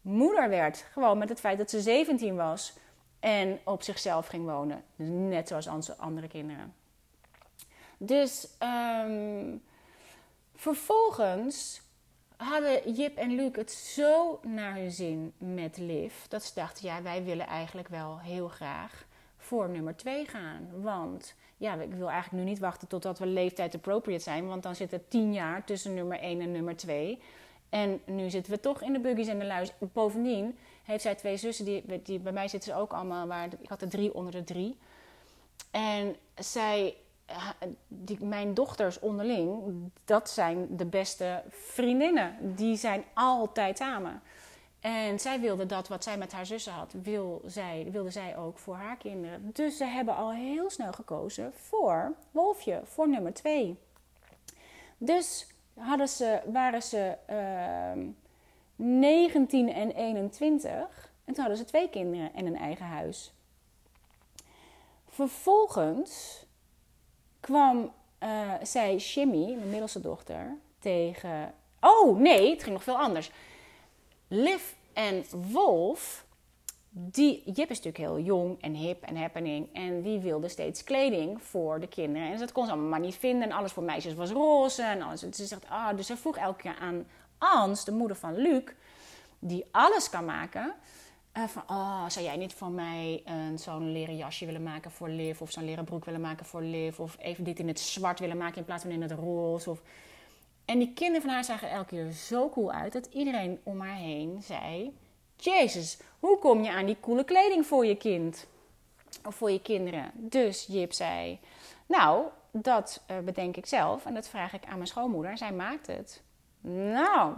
[0.00, 0.84] moeder werd.
[0.92, 2.72] Gewoon met het feit dat ze 17 was.
[3.20, 4.82] En op zichzelf ging wonen.
[5.28, 6.74] Net zoals onze andere kinderen.
[7.98, 8.48] Dus
[9.04, 9.62] um,
[10.54, 11.80] vervolgens
[12.38, 17.02] hadden Jip en Luc het zo naar hun zin met Liv dat ze dachten: ja,
[17.02, 20.68] wij willen eigenlijk wel heel graag voor nummer 2 gaan.
[20.82, 24.74] Want ja, ik wil eigenlijk nu niet wachten totdat we leeftijd appropriate zijn, want dan
[24.74, 27.18] zit er 10 jaar tussen nummer 1 en nummer 2.
[27.68, 29.72] En nu zitten we toch in de buggies en de luis.
[29.92, 33.68] Bovendien heeft zij twee zussen, die, die, bij mij zitten ze ook allemaal, waar, ik
[33.68, 34.76] had er drie onder de drie.
[35.70, 36.96] En zij
[37.88, 39.62] die, mijn dochters onderling,
[40.04, 42.54] dat zijn de beste vriendinnen.
[42.56, 44.22] Die zijn altijd samen.
[44.80, 48.58] En zij wilde dat wat zij met haar zussen had, wil zij, wilde zij ook
[48.58, 49.50] voor haar kinderen.
[49.52, 53.78] Dus ze hebben al heel snel gekozen voor Wolfje, voor nummer twee.
[54.98, 55.46] Dus
[55.78, 58.06] hadden ze, waren ze uh, ehm,
[58.76, 63.32] 19 en 21 en toen hadden ze twee kinderen en een eigen huis.
[65.08, 66.46] Vervolgens
[67.48, 71.54] kwam uh, zij Shimmy, mijn middelste dochter, tegen.
[71.80, 73.30] Oh nee, het ging nog veel anders.
[74.28, 76.26] Liv en Wolf
[76.90, 79.68] die, Jip is natuurlijk heel jong en hip en happening.
[79.72, 82.32] En die wilde steeds kleding voor de kinderen.
[82.32, 83.50] En dat kon ze allemaal maar niet vinden.
[83.50, 84.82] En alles voor meisjes was roze.
[84.82, 85.20] En alles.
[85.20, 87.06] Dus ze zegt, ah, dus ze vroeg elke keer aan
[87.38, 88.62] Ans, de moeder van Luc,
[89.38, 90.74] die alles kan maken.
[91.38, 95.08] Uh, van, oh, zou jij niet voor mij een zo'n leren jasje willen maken voor
[95.08, 95.40] Liv?
[95.40, 96.98] Of zo'n leren broek willen maken voor Liv?
[96.98, 99.70] Of even dit in het zwart willen maken in plaats van in het roze?
[99.70, 99.80] Of...
[100.64, 103.96] En die kinderen van haar zagen elke keer zo cool uit dat iedereen om haar
[103.96, 104.96] heen zei:
[105.36, 108.46] Jezus, hoe kom je aan die coole kleding voor je kind?
[109.26, 110.10] Of voor je kinderen?
[110.14, 111.38] Dus Jip zei:
[111.86, 115.38] Nou, dat uh, bedenk ik zelf en dat vraag ik aan mijn schoonmoeder.
[115.38, 116.22] Zij maakt het.
[116.70, 117.34] Nou,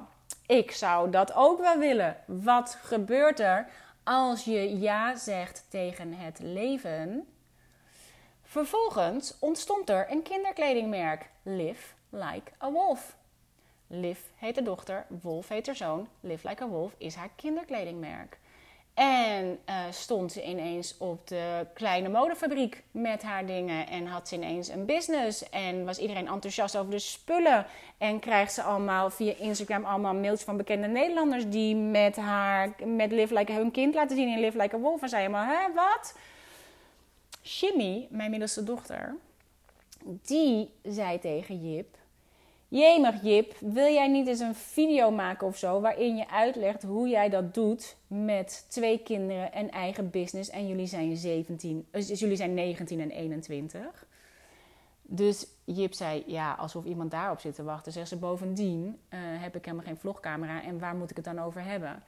[0.46, 2.16] ik zou dat ook wel willen.
[2.26, 3.68] Wat gebeurt er
[4.04, 7.28] als je ja zegt tegen het leven?
[8.42, 13.16] Vervolgens ontstond er een kinderkledingmerk, Live Like a Wolf.
[13.86, 16.08] Liv heet de dochter, Wolf heet de zoon.
[16.20, 18.38] Live Like a Wolf is haar kinderkledingmerk.
[19.00, 23.86] En uh, stond ze ineens op de kleine modefabriek met haar dingen.
[23.86, 25.48] En had ze ineens een business.
[25.50, 27.66] En was iedereen enthousiast over de spullen.
[27.98, 31.48] En krijgt ze allemaal via Instagram allemaal mails van bekende Nederlanders.
[31.48, 35.02] Die met haar, met Live Like hun kind laten zien in Live Like a Wolf.
[35.02, 36.14] En zei helemaal, hè, wat?
[37.42, 39.16] Shimmy, mijn middelste dochter,
[40.04, 41.98] die zei tegen Jip...
[42.70, 47.08] Jemig Jip, wil jij niet eens een video maken of zo waarin je uitlegt hoe
[47.08, 52.36] jij dat doet met twee kinderen en eigen business en jullie zijn 17, dus jullie
[52.36, 54.06] zijn 19 en 21.
[55.02, 57.92] Dus Jip zei, ja, alsof iemand daarop zit te wachten.
[57.92, 61.38] Zegt ze, bovendien uh, heb ik helemaal geen vlogcamera en waar moet ik het dan
[61.38, 62.02] over hebben?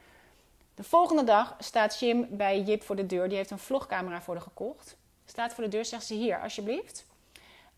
[0.75, 3.29] De volgende dag staat Jim bij Jip voor de deur.
[3.29, 4.97] Die heeft een vlogcamera voor de gekocht.
[5.25, 7.07] Staat voor de deur, zegt ze, hier, alsjeblieft.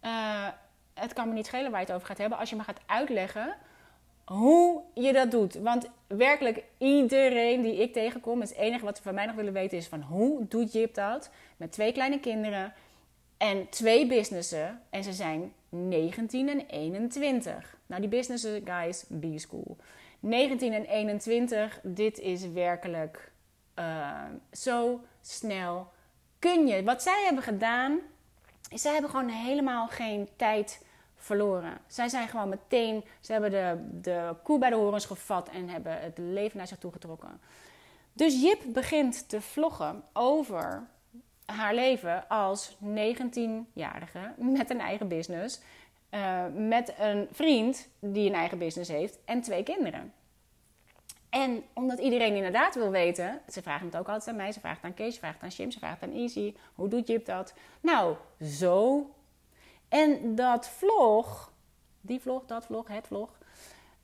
[0.03, 0.49] Uh,
[0.95, 2.81] het kan me niet schelen waar je het over gaat hebben, als je me gaat
[2.87, 3.57] uitleggen
[4.25, 5.55] hoe je dat doet.
[5.55, 9.79] Want werkelijk iedereen die ik tegenkom, het enige wat ze van mij nog willen weten
[9.79, 12.73] is van hoe doet Jip dat met twee kleine kinderen
[13.37, 17.77] en twee businessen en ze zijn 19 en 21.
[17.87, 19.77] Nou, die businessen, guys, B-school.
[20.21, 23.33] 19 en 21, dit is werkelijk
[23.79, 25.93] uh, zo snel
[26.39, 26.83] kun je.
[26.83, 27.99] Wat zij hebben gedaan,
[28.73, 30.85] zij hebben gewoon helemaal geen tijd
[31.17, 31.79] verloren.
[31.87, 36.01] Zij zijn gewoon meteen, ze hebben de, de koe bij de horens gevat en hebben
[36.01, 37.41] het leven naar zich toe getrokken.
[38.13, 40.87] Dus Jip begint te vloggen over
[41.45, 45.61] haar leven als 19-jarige met een eigen business.
[46.11, 50.13] Uh, met een vriend die een eigen business heeft en twee kinderen.
[51.35, 54.85] En omdat iedereen inderdaad wil weten, ze vragen het ook altijd aan mij, ze vragen
[54.85, 56.55] aan Kees, ze vragen aan Jim, ze vragen aan Easy.
[56.75, 57.55] Hoe doet Jip dat?
[57.81, 59.07] Nou, zo.
[59.89, 61.53] En dat vlog,
[62.01, 63.29] die vlog, dat vlog, het vlog,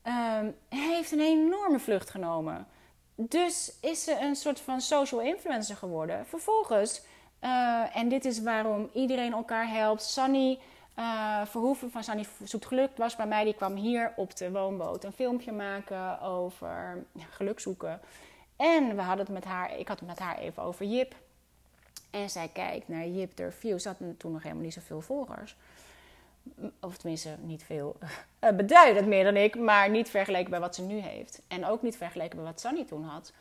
[0.04, 2.66] um, heeft een enorme vlucht genomen.
[3.14, 6.26] Dus is ze een soort van social influencer geworden.
[6.26, 7.02] Vervolgens,
[7.40, 10.02] uh, en dit is waarom iedereen elkaar helpt.
[10.02, 10.58] Sunny
[10.98, 13.44] uh, Verhoeven van Sunny Zoekt Geluk was bij mij.
[13.44, 18.00] Die kwam hier op de woonboot een filmpje maken over geluk zoeken.
[18.56, 21.14] En we hadden het met haar, ik had het met haar even over Jip.
[22.10, 23.82] En zij kijkt naar Jip de views.
[23.82, 25.56] Ze had toen nog helemaal niet zoveel volgers.
[26.80, 27.96] Of tenminste, niet veel.
[28.40, 31.42] Uh, beduidend meer dan ik, maar niet vergeleken bij wat ze nu heeft.
[31.48, 33.32] En ook niet vergeleken bij wat Sunny toen had.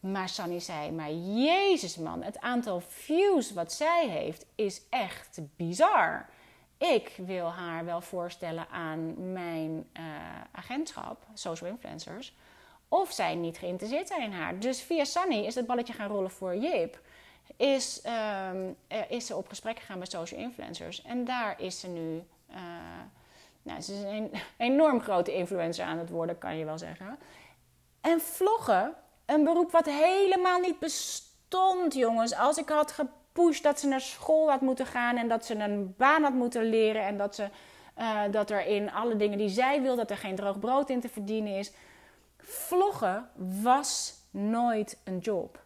[0.00, 6.28] Maar Sunny zei, maar jezus man, het aantal views wat zij heeft is echt bizar
[6.78, 10.04] ik wil haar wel voorstellen aan mijn uh,
[10.52, 12.36] agentschap, social influencers,
[12.88, 14.58] of zij niet geïnteresseerd zijn in haar.
[14.58, 17.00] Dus via Sunny is het balletje gaan rollen voor Jip.
[17.56, 18.02] Is,
[18.52, 18.76] um,
[19.08, 21.02] is ze op gesprek gegaan met social influencers.
[21.02, 22.22] En daar is ze nu.
[22.50, 22.56] Uh,
[23.62, 24.30] nou, ze is een
[24.72, 27.18] enorm grote influencer aan het worden, kan je wel zeggen.
[28.00, 28.94] En vloggen,
[29.26, 32.34] een beroep wat helemaal niet bestond, jongens.
[32.34, 32.92] Als ik had
[33.62, 37.02] dat ze naar school had moeten gaan en dat ze een baan had moeten leren
[37.02, 37.48] en dat, ze,
[37.98, 41.00] uh, dat er in alle dingen die zij wil, dat er geen droog brood in
[41.00, 41.72] te verdienen is.
[42.38, 43.28] Vloggen
[43.62, 45.62] was nooit een job.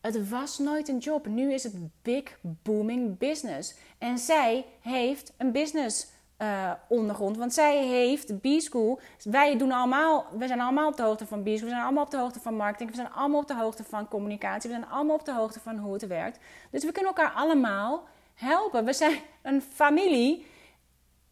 [0.00, 1.26] Het was nooit een job.
[1.26, 3.74] Nu is het big booming business.
[3.98, 6.06] En zij heeft een business
[6.42, 7.36] uh, ondergrond.
[7.36, 9.00] Want zij heeft B-School.
[9.22, 11.68] Wij doen allemaal, we zijn allemaal op de hoogte van B-School.
[11.68, 12.90] We zijn allemaal op de hoogte van marketing.
[12.90, 14.70] We zijn allemaal op de hoogte van communicatie.
[14.70, 16.38] We zijn allemaal op de hoogte van hoe het werkt.
[16.70, 18.84] Dus we kunnen elkaar allemaal helpen.
[18.84, 20.46] We zijn een familie.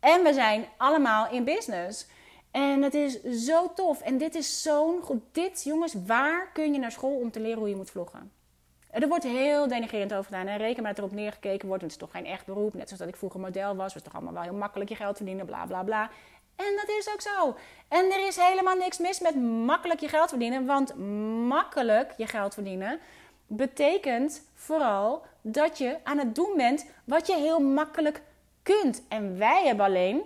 [0.00, 2.06] En we zijn allemaal in business.
[2.50, 4.00] En het is zo tof.
[4.00, 5.22] En dit is zo'n goed.
[5.32, 8.32] Dit, jongens, waar kun je naar school om te leren hoe je moet vloggen?
[9.00, 10.46] Er wordt heel denigrerend over gedaan.
[10.46, 11.82] En reken maar dat erop neergekeken wordt.
[11.82, 12.74] Het is toch geen echt beroep.
[12.74, 13.94] Net zoals dat ik vroeger model was.
[13.94, 15.46] Was toch allemaal wel heel makkelijk je geld verdienen.
[15.46, 16.10] Bla bla bla.
[16.56, 17.56] En dat is ook zo.
[17.88, 20.66] En er is helemaal niks mis met makkelijk je geld verdienen.
[20.66, 20.96] Want
[21.48, 22.98] makkelijk je geld verdienen.
[23.46, 28.22] betekent vooral dat je aan het doen bent wat je heel makkelijk
[28.62, 29.02] kunt.
[29.08, 30.22] En wij hebben alleen,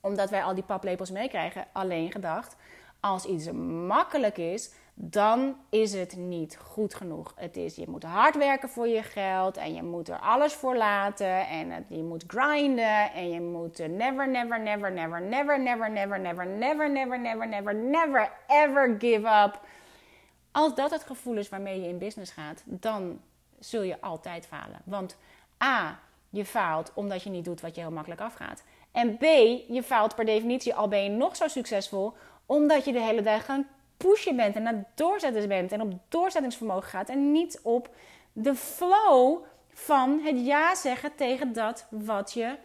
[0.00, 2.56] omdat wij al die paplepels meekrijgen, alleen gedacht:
[3.00, 3.50] als iets
[3.86, 7.32] makkelijk is, dan is het niet goed genoeg.
[7.36, 10.76] Het is, je moet hard werken voor je geld en je moet er alles voor
[10.76, 16.18] laten en je moet grinden en je moet never, never, never, never, never, never, never,
[16.20, 19.60] never, never, never, never, never, never, ever give up.
[20.52, 23.20] Als dat het gevoel is waarmee je in business gaat, dan
[23.58, 24.80] zul je altijd falen.
[24.84, 25.16] Want
[25.64, 25.98] A,
[26.30, 28.62] je faalt omdat je niet doet wat je heel makkelijk afgaat.
[28.92, 29.22] En B,
[29.68, 32.12] je faalt per definitie, al ben je nog zo succesvol,
[32.46, 33.44] omdat je de hele dag
[33.98, 37.88] pushen bent en aan doorzetters bent en op doorzettingsvermogen gaat en niet op
[38.32, 42.56] de flow van het ja zeggen tegen dat wat je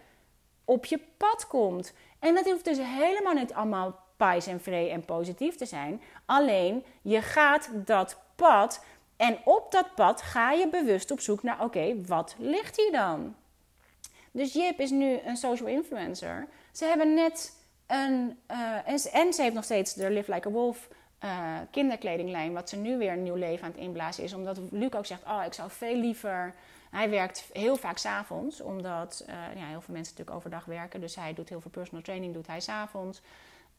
[0.65, 1.93] op je pad komt.
[2.19, 6.01] En dat hoeft dus helemaal niet allemaal pais en vree en positief te zijn.
[6.25, 8.83] Alleen je gaat dat pad
[9.17, 13.35] en op dat pad ga je bewust op zoek naar: oké, wat ligt hier dan?
[14.31, 16.47] Dus Jip is nu een social influencer.
[16.71, 17.53] Ze hebben net
[17.87, 18.39] een.
[18.51, 20.87] Uh, en, ze heeft nog steeds de Live Like a Wolf
[21.23, 22.53] uh, kinderkledinglijn.
[22.53, 24.33] Wat ze nu weer een nieuw leven aan het inblazen is.
[24.33, 26.53] Omdat Luc ook zegt: Oh, ik zou veel liever.
[26.91, 31.01] Hij werkt heel vaak s'avonds, omdat uh, ja, heel veel mensen natuurlijk overdag werken.
[31.01, 33.21] Dus hij doet heel veel personal training, doet hij s'avonds.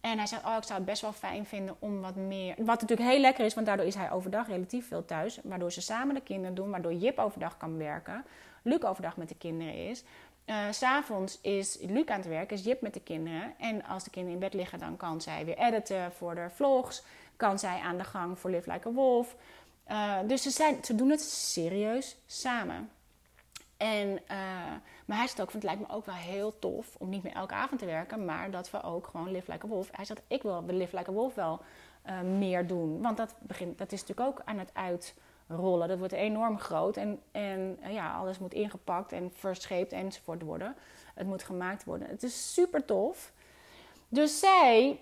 [0.00, 2.54] En hij zegt, oh, ik zou het best wel fijn vinden om wat meer...
[2.56, 5.38] Wat natuurlijk heel lekker is, want daardoor is hij overdag relatief veel thuis.
[5.42, 8.24] Waardoor ze samen de kinderen doen, waardoor Jip overdag kan werken.
[8.62, 10.04] Luc overdag met de kinderen is.
[10.46, 13.54] Uh, S'avonds is Luc aan het werk, is Jip met de kinderen.
[13.58, 17.02] En als de kinderen in bed liggen, dan kan zij weer editen voor de vlogs.
[17.36, 19.36] Kan zij aan de gang voor Live Like a Wolf.
[19.90, 22.90] Uh, dus ze, zijn, ze doen het serieus samen.
[23.76, 24.18] En, uh,
[25.04, 27.32] maar hij zegt ook, van, het lijkt me ook wel heel tof om niet meer
[27.32, 29.88] elke avond te werken, maar dat we ook gewoon Live Like a Wolf.
[29.92, 31.60] Hij zegt, ik wil de Live Like a Wolf wel
[32.06, 33.02] uh, meer doen.
[33.02, 35.88] Want dat, begint, dat is natuurlijk ook aan het uitrollen.
[35.88, 40.76] Dat wordt enorm groot en, en ja, alles moet ingepakt en verscheept enzovoort worden.
[41.14, 42.08] Het moet gemaakt worden.
[42.08, 43.32] Het is super tof.
[44.08, 45.00] Dus zij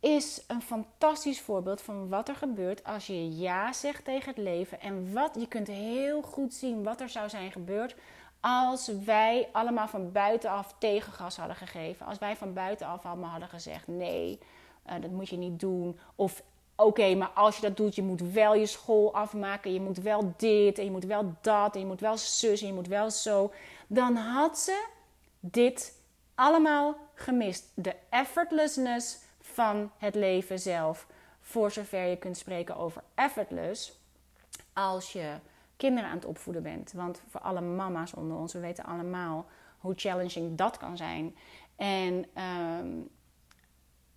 [0.00, 4.80] is een fantastisch voorbeeld van wat er gebeurt als je ja zegt tegen het leven.
[4.80, 7.94] En wat je kunt heel goed zien wat er zou zijn gebeurd
[8.40, 12.06] als wij allemaal van buitenaf tegengas hadden gegeven.
[12.06, 14.38] Als wij van buitenaf allemaal hadden gezegd: nee,
[14.86, 15.98] uh, dat moet je niet doen.
[16.14, 16.42] Of
[16.76, 19.72] oké, maar als je dat doet, je moet wel je school afmaken.
[19.72, 22.66] Je moet wel dit en je moet wel dat en je moet wel zus en
[22.66, 23.52] je moet wel zo.
[23.86, 24.86] Dan had ze
[25.40, 25.94] dit
[26.34, 27.72] allemaal gemist.
[27.74, 29.18] De effortlessness
[29.60, 31.06] van het leven zelf.
[31.40, 34.00] Voor zover je kunt spreken over effortless.
[34.72, 35.34] Als je
[35.76, 36.92] kinderen aan het opvoeden bent.
[36.92, 39.46] Want voor alle mama's onder ons, we weten allemaal
[39.78, 41.36] hoe challenging dat kan zijn.
[41.76, 43.08] En um,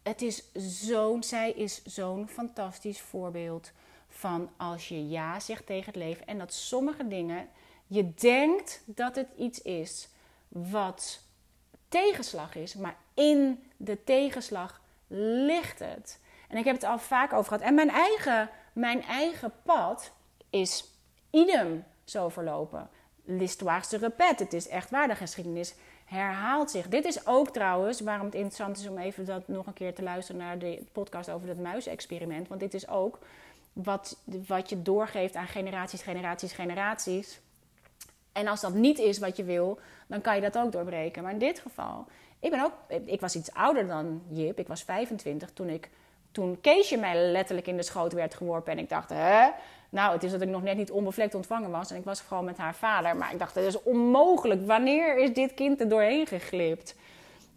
[0.03, 3.71] het is zo'n, zij is zo'n fantastisch voorbeeld
[4.07, 7.49] van als je ja zegt tegen het leven en dat sommige dingen
[7.87, 10.09] je denkt dat het iets is
[10.47, 11.19] wat
[11.87, 14.81] tegenslag is, maar in de tegenslag
[15.45, 16.19] ligt het.
[16.49, 17.63] En ik heb het al vaak over gehad.
[17.63, 20.11] En mijn eigen, mijn eigen pad
[20.49, 20.85] is
[21.29, 22.89] idem zo verlopen.
[23.23, 24.43] L'histoire se répète.
[24.43, 26.87] Het is echt waar, de geschiedenis herhaalt zich.
[26.87, 30.03] Dit is ook trouwens waarom het interessant is om even dat nog een keer te
[30.03, 32.47] luisteren naar de podcast over het muisexperiment.
[32.47, 33.19] Want dit is ook
[33.73, 37.39] wat, wat je doorgeeft aan generaties, generaties, generaties.
[38.31, 41.23] En als dat niet is wat je wil, dan kan je dat ook doorbreken.
[41.23, 42.07] Maar in dit geval,
[42.43, 42.73] ik ben ook,
[43.05, 44.59] ik was iets ouder dan Jip.
[44.59, 45.89] Ik was 25 toen ik,
[46.31, 48.71] toen Keesje mij letterlijk in de schoot werd geworpen.
[48.71, 49.49] En ik dacht, hè?
[49.89, 51.91] Nou, het is dat ik nog net niet onbevlekt ontvangen was.
[51.91, 53.15] En ik was gewoon met haar vader.
[53.15, 54.65] Maar ik dacht, dat is onmogelijk.
[54.65, 56.95] Wanneer is dit kind er doorheen geglipt?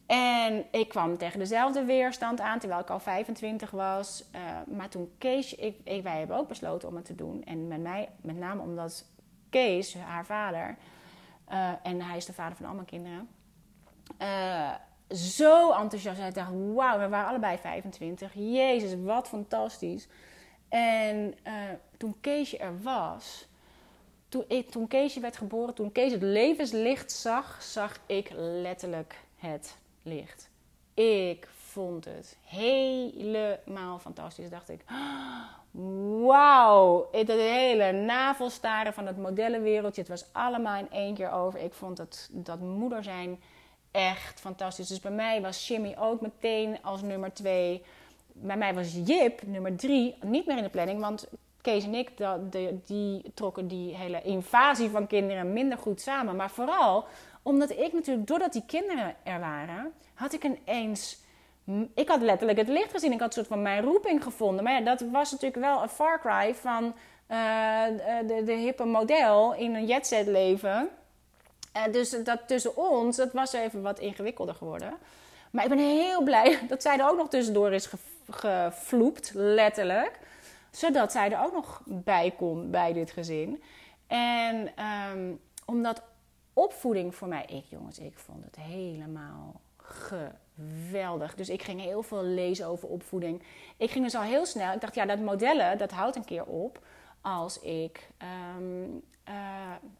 [0.06, 4.24] En ik kwam tegen dezelfde weerstand aan, terwijl ik al 25 was.
[4.34, 4.40] Uh,
[4.76, 7.44] maar toen Kees, ik, wij hebben ook besloten om het te doen.
[7.44, 9.04] En met mij, met name omdat
[9.50, 10.76] Kees, haar vader,
[11.52, 13.28] uh, en hij is de vader van al mijn kinderen,
[14.22, 14.70] uh,
[15.10, 16.20] zo enthousiast.
[16.20, 18.32] Hij dacht, wauw, we waren allebei 25.
[18.34, 20.08] Jezus, wat fantastisch.
[20.68, 21.52] En uh,
[21.96, 23.48] toen Keesje er was,
[24.28, 29.76] toen, ik, toen Keesje werd geboren, toen Kees het levenslicht zag, zag ik letterlijk het
[30.02, 30.50] licht.
[30.94, 34.50] Ik vond het helemaal fantastisch.
[34.50, 34.84] Dacht ik,
[36.26, 40.00] wauw, het hele navelstaren van het modellenwereldje.
[40.00, 41.60] Het was allemaal in één keer over.
[41.60, 43.40] Ik vond dat, dat moeder zijn
[43.96, 44.88] echt fantastisch.
[44.88, 47.82] Dus bij mij was Jimmy ook meteen als nummer twee
[48.38, 51.00] bij mij was Jip nummer drie niet meer in de planning.
[51.00, 51.28] Want
[51.60, 56.36] Kees en ik, dat, de, die trokken die hele invasie van kinderen minder goed samen.
[56.36, 57.04] Maar vooral
[57.42, 61.18] omdat ik natuurlijk, doordat die kinderen er waren, had ik ineens.
[61.94, 63.12] Ik had letterlijk het licht gezien.
[63.12, 64.64] Ik had een soort van mijn roeping gevonden.
[64.64, 66.94] Maar ja, dat was natuurlijk wel een far cry van
[67.26, 70.88] de, de hippe model in een jetset leven.
[71.90, 74.92] Dus dat tussen ons, dat was even wat ingewikkelder geworden.
[75.50, 77.90] Maar ik ben heel blij dat zij er ook nog tussendoor is
[78.30, 80.18] gevloept, letterlijk.
[80.70, 83.62] Zodat zij er ook nog bij kon bij dit gezin.
[84.06, 84.72] En
[85.12, 86.02] um, omdat
[86.52, 91.34] opvoeding voor mij, ik jongens, ik vond het helemaal geweldig.
[91.34, 93.42] Dus ik ging heel veel lezen over opvoeding.
[93.76, 96.44] Ik ging dus al heel snel, ik dacht ja, dat modellen, dat houdt een keer
[96.44, 96.78] op
[97.20, 98.08] als ik
[98.58, 99.34] um, uh,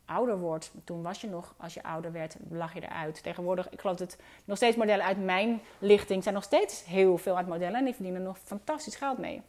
[0.04, 0.70] ouder word.
[0.84, 3.22] Toen was je nog, als je ouder werd, lag je eruit.
[3.22, 7.36] Tegenwoordig, ik geloof dat nog steeds modellen uit mijn lichting zijn nog steeds heel veel
[7.36, 9.42] uit modellen en die verdienen nog fantastisch geld mee.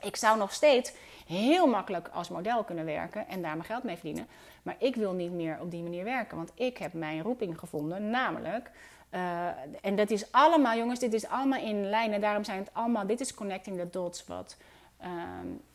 [0.00, 0.92] Ik zou nog steeds
[1.26, 4.26] heel makkelijk als model kunnen werken en daar mijn geld mee verdienen.
[4.62, 8.10] Maar ik wil niet meer op die manier werken, want ik heb mijn roeping gevonden,
[8.10, 8.70] namelijk.
[9.14, 9.46] Uh,
[9.80, 12.12] en dat is allemaal, jongens, dit is allemaal in lijn.
[12.12, 14.56] En daarom zijn het allemaal, dit is connecting the dots, wat
[15.02, 15.08] uh,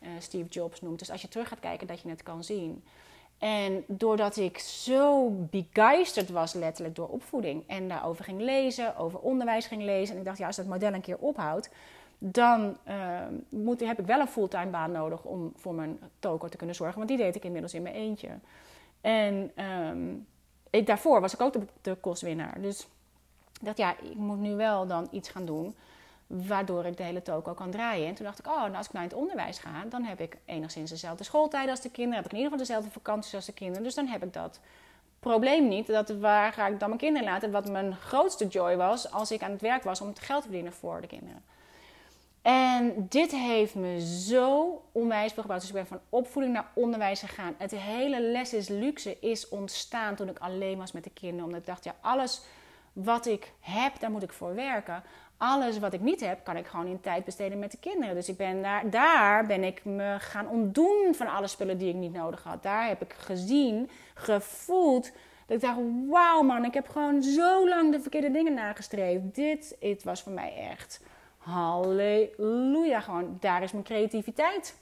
[0.02, 1.00] uh, Steve Jobs noemt.
[1.00, 2.84] Dus als je terug gaat kijken, dat je het kan zien.
[3.44, 9.68] En doordat ik zo begeisterd was, letterlijk door opvoeding, en daarover ging lezen, over onderwijs
[9.68, 11.70] ging lezen, en ik dacht, ja, als dat model een keer ophoudt,
[12.18, 13.20] dan uh,
[13.50, 16.98] moet, heb ik wel een fulltime baan nodig om voor mijn toko te kunnen zorgen.
[16.98, 18.30] Want die deed ik inmiddels in mijn eentje.
[19.02, 19.52] En
[20.70, 22.62] ik, daarvoor was ik ook de, de kostwinnaar.
[22.62, 22.88] Dus
[23.60, 25.76] ik dacht, ja, ik moet nu wel dan iets gaan doen
[26.48, 28.08] waardoor ik de hele toko kan draaien.
[28.08, 30.38] En toen dacht ik, oh, nou als ik naar het onderwijs ga, dan heb ik
[30.46, 32.18] enigszins dezelfde schooltijden als de kinderen.
[32.18, 33.84] Heb ik in ieder geval dezelfde vakanties als de kinderen.
[33.84, 34.60] Dus dan heb ik dat
[35.20, 35.88] probleem niet.
[35.88, 37.52] Dat, waar ga ik dan mijn kinderen laten?
[37.52, 40.48] Wat mijn grootste joy was als ik aan het werk was om het geld te
[40.48, 41.44] verdienen voor de kinderen.
[42.42, 45.48] En dit heeft me zo onwijs veel.
[45.48, 47.56] Dus ik ben van opvoeding naar onderwijs gegaan.
[47.58, 51.46] Het hele les is luxe is ontstaan toen ik alleen was met de kinderen.
[51.46, 52.42] Omdat ik dacht, ja, alles
[52.94, 55.04] wat ik heb, daar moet ik voor werken.
[55.46, 58.16] Alles wat ik niet heb, kan ik gewoon in tijd besteden met de kinderen.
[58.16, 61.96] Dus ik ben daar, daar ben ik me gaan ontdoen van alle spullen die ik
[61.96, 62.64] niet nodig had.
[62.64, 65.12] Daar heb ik gezien, gevoeld.
[65.46, 69.36] Dat ik dacht, wauw man, ik heb gewoon zo lang de verkeerde dingen nagestreefd.
[69.36, 71.02] Dit, dit was voor mij echt
[71.38, 73.00] halleluja.
[73.00, 74.78] Gewoon, daar is mijn creativiteit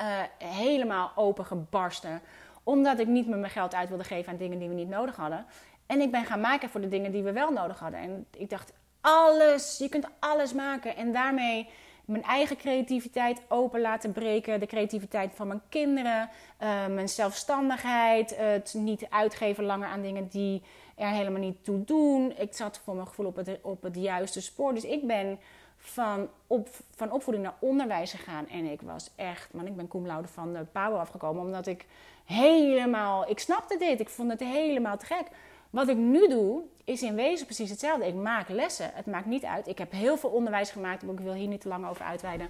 [0.00, 0.06] uh,
[0.38, 2.20] helemaal open gebarsten.
[2.62, 5.16] Omdat ik niet meer mijn geld uit wilde geven aan dingen die we niet nodig
[5.16, 5.46] hadden.
[5.86, 8.00] En ik ben gaan maken voor de dingen die we wel nodig hadden.
[8.00, 8.72] En ik dacht,
[9.02, 10.96] alles, je kunt alles maken.
[10.96, 11.68] En daarmee
[12.04, 14.60] mijn eigen creativiteit open laten breken.
[14.60, 16.30] De creativiteit van mijn kinderen.
[16.62, 18.36] Uh, mijn zelfstandigheid.
[18.36, 20.62] Het niet uitgeven langer aan dingen die
[20.96, 22.32] er helemaal niet toe doen.
[22.38, 24.74] Ik zat voor mijn gevoel op het, op het juiste spoor.
[24.74, 25.38] Dus ik ben
[25.76, 28.48] van, op, van opvoeding naar onderwijs gegaan.
[28.48, 31.42] En ik was echt, man, ik ben cum laude van de Power afgekomen.
[31.42, 31.86] Omdat ik
[32.24, 34.00] helemaal, ik snapte dit.
[34.00, 35.26] Ik vond het helemaal te gek.
[35.72, 38.06] Wat ik nu doe, is in wezen precies hetzelfde.
[38.06, 38.90] Ik maak lessen.
[38.94, 39.66] Het maakt niet uit.
[39.66, 42.48] Ik heb heel veel onderwijs gemaakt, maar ik wil hier niet te lang over uitweiden.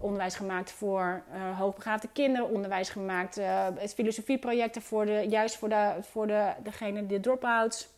[0.00, 5.94] Onderwijs gemaakt voor uh, hoogbegaafde kinderen, onderwijs gemaakt, uh, filosofieprojecten voor de, juist voor, de,
[6.00, 7.88] voor de, degene, de drop-outs.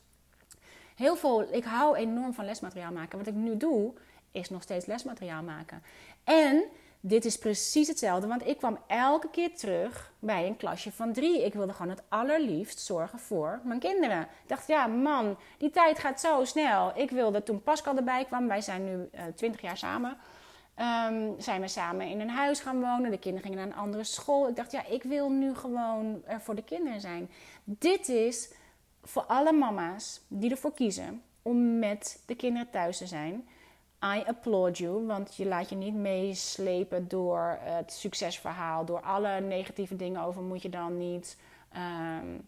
[0.96, 3.18] Heel veel, ik hou enorm van lesmateriaal maken.
[3.18, 3.92] Wat ik nu doe,
[4.32, 5.82] is nog steeds lesmateriaal maken.
[6.24, 6.64] En
[7.08, 11.44] dit is precies hetzelfde, want ik kwam elke keer terug bij een klasje van drie.
[11.44, 14.20] Ik wilde gewoon het allerliefst zorgen voor mijn kinderen.
[14.20, 16.92] Ik dacht, ja man, die tijd gaat zo snel.
[16.94, 20.16] Ik wilde toen Pascal erbij kwam, wij zijn nu uh, eh, 20 jaar samen.
[21.10, 23.10] Um, zijn we samen in een huis gaan wonen.
[23.10, 24.48] De kinderen gingen naar een andere school.
[24.48, 27.30] Ik dacht, ja, ik wil nu gewoon er voor de kinderen zijn.
[27.64, 28.52] Dit is
[29.02, 33.48] voor alle mama's die ervoor kiezen om met de kinderen thuis te zijn.
[34.02, 39.96] I applaud you, want je laat je niet meeslepen door het succesverhaal, door alle negatieve
[39.96, 41.38] dingen over moet je dan niet.
[42.20, 42.46] Um,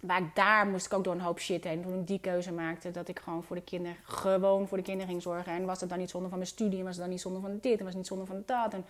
[0.00, 1.82] maar daar moest ik ook door een hoop shit heen.
[1.82, 5.08] Toen ik die keuze maakte, dat ik gewoon voor de kinderen, gewoon voor de kinderen
[5.08, 5.52] ging zorgen.
[5.52, 7.40] En was het dan niet zonder van mijn studie, en was het dan niet zonder
[7.40, 8.84] van dit, en was het niet zonder van dat, en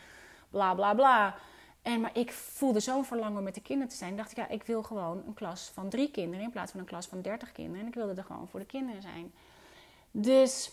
[0.50, 1.34] bla bla bla.
[1.82, 4.16] En, maar ik voelde zo'n verlangen om met de kinderen te zijn.
[4.16, 6.86] dacht ik, ja, ik wil gewoon een klas van drie kinderen in plaats van een
[6.86, 7.80] klas van dertig kinderen.
[7.80, 9.32] En ik wilde er gewoon voor de kinderen zijn.
[10.10, 10.72] Dus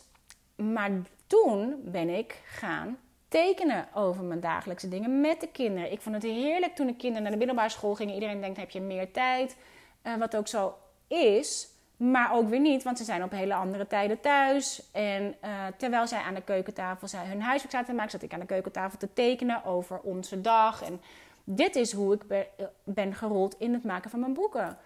[0.62, 0.92] maar
[1.28, 2.98] toen ben ik gaan
[3.28, 5.92] tekenen over mijn dagelijkse dingen met de kinderen.
[5.92, 8.14] Ik vond het heerlijk toen de kinderen naar de middelbare school gingen.
[8.14, 9.58] Iedereen denkt, heb je meer tijd?
[10.04, 10.76] Uh, wat ook zo
[11.08, 11.70] is.
[11.98, 14.90] Maar ook weer niet, want ze zijn op hele andere tijden thuis.
[14.92, 18.34] En uh, terwijl zij aan de keukentafel zij hun huiswerk zaten te maken, zat ik
[18.34, 20.84] aan de keukentafel te tekenen over onze dag.
[20.84, 21.02] En
[21.44, 24.78] dit is hoe ik ben, uh, ben gerold in het maken van mijn boeken.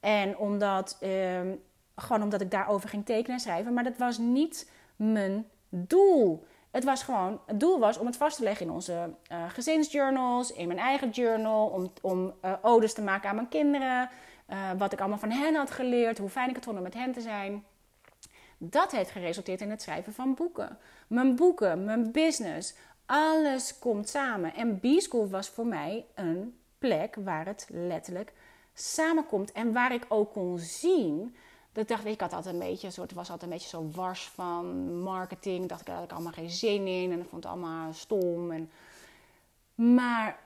[0.00, 1.54] En omdat, ehm,
[1.96, 3.74] gewoon omdat ik daarover ging tekenen en schrijven.
[3.74, 4.70] Maar dat was niet
[5.00, 6.46] mijn doel.
[6.70, 10.52] Het was gewoon, het doel was om het vast te leggen in onze uh, gezinsjournals,
[10.52, 14.10] in mijn eigen journal, om, om uh, odes te maken aan mijn kinderen,
[14.48, 16.94] uh, wat ik allemaal van hen had geleerd, hoe fijn ik het vond om met
[16.94, 17.64] hen te zijn.
[18.58, 20.78] Dat heeft geresulteerd in het schrijven van boeken.
[21.06, 22.74] Mijn boeken, mijn business,
[23.10, 24.54] Alles komt samen.
[24.54, 28.32] En B-School was voor mij een plek waar het letterlijk
[28.74, 29.52] samenkomt.
[29.52, 31.36] En waar ik ook kon zien.
[31.72, 34.94] Dat dacht ik, had altijd een beetje, soort, was altijd een beetje zo wars van
[35.02, 35.68] marketing.
[35.68, 37.12] Dacht ik, daar had ik allemaal geen zin in.
[37.12, 38.50] En ik vond het allemaal stom.
[38.50, 38.70] En,
[39.74, 40.38] maar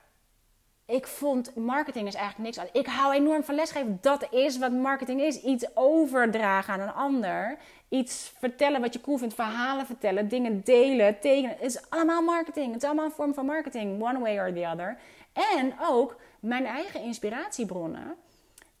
[0.85, 2.71] ik vond marketing is eigenlijk niks.
[2.71, 3.97] Ik hou enorm van lesgeven.
[4.01, 5.41] Dat is wat marketing is.
[5.41, 7.57] Iets overdragen aan een ander.
[7.89, 9.33] Iets vertellen wat je cool vindt.
[9.33, 10.27] Verhalen vertellen.
[10.27, 11.19] Dingen delen.
[11.19, 11.49] Tekenen.
[11.49, 12.73] Het is allemaal marketing.
[12.73, 14.01] Het is allemaal een vorm van marketing.
[14.03, 14.97] One way or the other.
[15.33, 18.15] En ook mijn eigen inspiratiebronnen.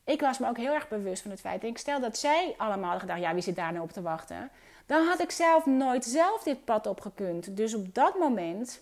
[0.05, 1.63] Ik was me ook heel erg bewust van het feit.
[1.63, 3.19] Ik stel dat zij allemaal hadden gedacht.
[3.19, 4.49] Ja, wie zit daar nou op te wachten?
[4.85, 7.57] Dan had ik zelf nooit zelf dit pad opgekund.
[7.57, 8.81] Dus op dat moment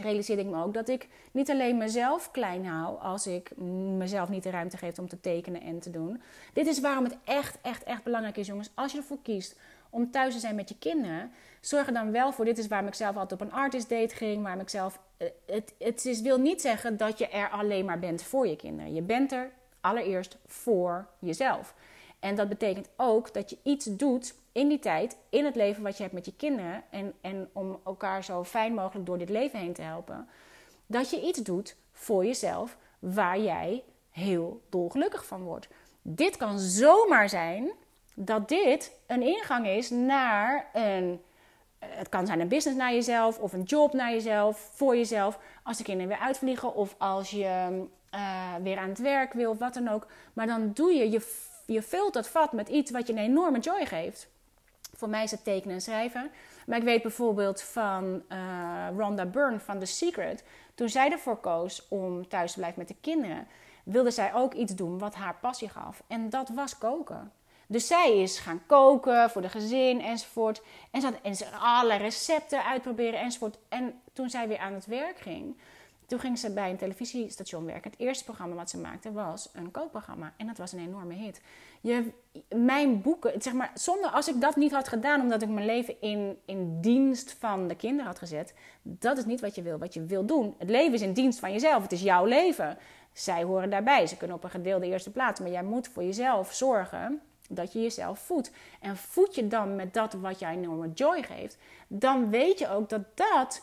[0.00, 3.56] realiseerde ik me ook dat ik niet alleen mezelf klein hou als ik
[3.96, 6.22] mezelf niet de ruimte geef om te tekenen en te doen.
[6.52, 8.70] Dit is waarom het echt, echt, echt belangrijk is, jongens.
[8.74, 9.56] Als je ervoor kiest
[9.90, 12.44] om thuis te zijn met je kinderen, zorg er dan wel voor.
[12.44, 14.98] Dit is waarom ik zelf altijd op een artist date ging, waarom ik zelf.
[15.16, 18.56] Eh, het, het is, wil niet zeggen dat je er alleen maar bent voor je
[18.56, 18.94] kinderen.
[18.94, 19.50] Je bent er
[19.84, 21.74] allereerst voor jezelf.
[22.18, 25.96] En dat betekent ook dat je iets doet in die tijd, in het leven wat
[25.96, 26.82] je hebt met je kinderen.
[26.90, 30.28] En, en om elkaar zo fijn mogelijk door dit leven heen te helpen.
[30.86, 35.68] Dat je iets doet voor jezelf waar jij heel dolgelukkig van wordt.
[36.02, 37.70] Dit kan zomaar zijn
[38.14, 41.22] dat dit een ingang is naar een.
[41.78, 45.38] Het kan zijn een business naar jezelf of een job naar jezelf, voor jezelf.
[45.62, 47.84] Als de kinderen weer uitvliegen of als je
[48.14, 50.06] uh, weer aan het werk wil wat dan ook.
[50.32, 51.32] Maar dan doe je, je,
[51.66, 54.28] je vult dat vat met iets wat je een enorme joy geeft.
[54.96, 56.30] Voor mij is het tekenen en schrijven.
[56.66, 60.44] Maar ik weet bijvoorbeeld van uh, Rhonda Byrne van The Secret.
[60.74, 63.46] Toen zij ervoor koos om thuis te blijven met de kinderen,
[63.84, 66.02] wilde zij ook iets doen wat haar passie gaf.
[66.06, 67.32] En dat was koken.
[67.66, 70.62] Dus zij is gaan koken voor de gezin enzovoort.
[70.90, 73.58] En ze had en ze alle recepten uitproberen enzovoort.
[73.68, 75.56] En toen zij weer aan het werk ging,
[76.06, 77.90] toen ging ze bij een televisiestation werken.
[77.90, 80.32] Het eerste programma wat ze maakte was een kookprogramma.
[80.36, 81.40] En dat was een enorme hit.
[81.80, 82.10] Je,
[82.54, 86.00] mijn boeken, zeg maar, zonder als ik dat niet had gedaan, omdat ik mijn leven
[86.00, 89.78] in, in dienst van de kinderen had gezet, dat is niet wat je wil.
[89.78, 90.54] Wat je wil doen.
[90.58, 91.82] Het leven is in dienst van jezelf.
[91.82, 92.78] Het is jouw leven.
[93.12, 94.06] Zij horen daarbij.
[94.06, 95.40] Ze kunnen op een gedeelde eerste plaats.
[95.40, 98.50] Maar jij moet voor jezelf zorgen dat je jezelf voedt.
[98.80, 102.88] En voed je dan met dat wat jij enorme joy geeft, dan weet je ook
[102.88, 103.62] dat dat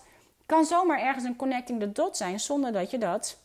[0.52, 3.38] kan zomaar ergens een connecting the dot zijn zonder dat je dat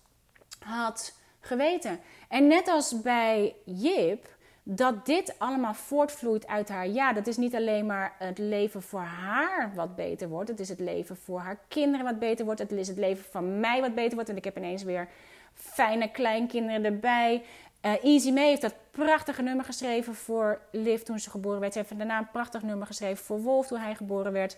[0.58, 2.00] had geweten.
[2.28, 4.28] En net als bij Jip,
[4.62, 6.88] dat dit allemaal voortvloeit uit haar.
[6.88, 10.48] Ja, dat is niet alleen maar het leven voor haar wat beter wordt.
[10.48, 12.60] Het is het leven voor haar kinderen wat beter wordt.
[12.60, 14.28] Het is het leven van mij wat beter wordt.
[14.28, 15.08] En ik heb ineens weer
[15.54, 17.44] fijne kleinkinderen erbij.
[17.86, 21.72] Uh, Easy May heeft dat prachtige nummer geschreven voor Liv toen ze geboren werd.
[21.72, 24.56] Ze heeft daarna een prachtig nummer geschreven voor Wolf toen hij geboren werd.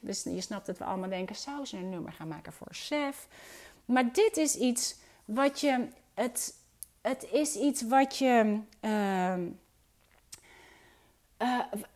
[0.00, 3.26] Dus je snapt dat we allemaal denken, zou ze een nummer gaan maken voor Chef?
[3.84, 5.88] Maar dit is iets wat je...
[6.14, 6.54] Het,
[7.00, 8.60] het is iets wat je...
[8.80, 9.34] Uh,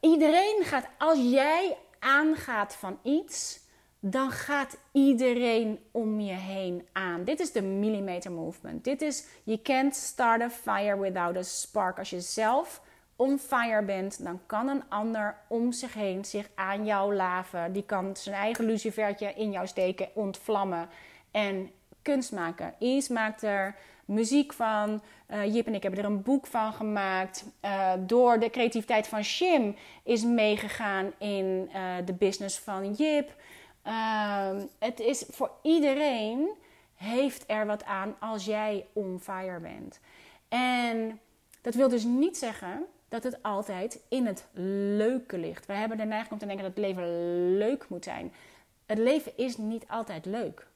[0.00, 0.86] iedereen gaat...
[0.98, 3.60] Als jij aangaat van iets
[4.04, 7.24] dan gaat iedereen om je heen aan.
[7.24, 8.84] Dit is de millimeter movement.
[8.84, 11.98] Dit is, you can't start a fire without a spark.
[11.98, 12.80] Als je zelf
[13.16, 17.72] on fire bent, dan kan een ander om zich heen zich aan jou laven.
[17.72, 20.88] Die kan zijn eigen lucifertje in jou steken, ontvlammen
[21.30, 21.70] en
[22.02, 22.74] kunst maken.
[22.78, 23.74] Is maakt er
[24.04, 25.02] muziek van.
[25.30, 27.44] Uh, Jip en ik hebben er een boek van gemaakt.
[27.64, 33.34] Uh, door de creativiteit van Shim is meegegaan in uh, de business van Jip.
[33.86, 36.50] Um, het is voor iedereen
[36.94, 40.00] heeft er wat aan als jij on fire bent.
[40.48, 41.20] En
[41.60, 44.46] dat wil dus niet zeggen dat het altijd in het
[44.96, 45.66] leuke ligt.
[45.66, 48.32] We hebben de neiging om te denken dat het leven leuk moet zijn.
[48.86, 50.66] Het leven is niet altijd leuk.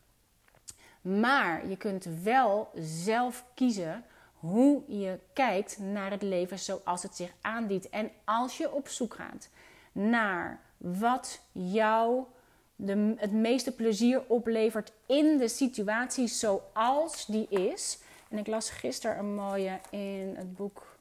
[1.01, 4.05] Maar je kunt wel zelf kiezen
[4.35, 7.89] hoe je kijkt naar het leven zoals het zich aandient.
[7.89, 9.49] En als je op zoek gaat
[9.93, 12.29] naar wat jouw
[12.77, 17.99] de, het meeste plezier oplevert in de situatie zoals die is.
[18.29, 20.97] En ik las gisteren een mooie in het boek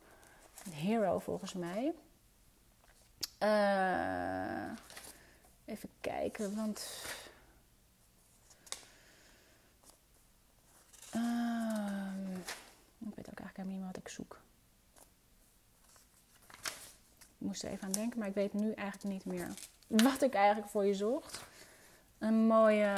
[0.72, 1.94] Hero volgens mij.
[3.40, 4.72] Uh,
[5.66, 7.04] even kijken, want.
[11.16, 12.12] Uh,
[13.00, 14.40] ik weet ook eigenlijk helemaal niet wat ik zoek.
[17.38, 19.54] Ik moest er even aan denken, maar ik weet nu eigenlijk niet meer
[19.88, 21.44] wat ik eigenlijk voor je zocht
[22.18, 22.94] een mooie,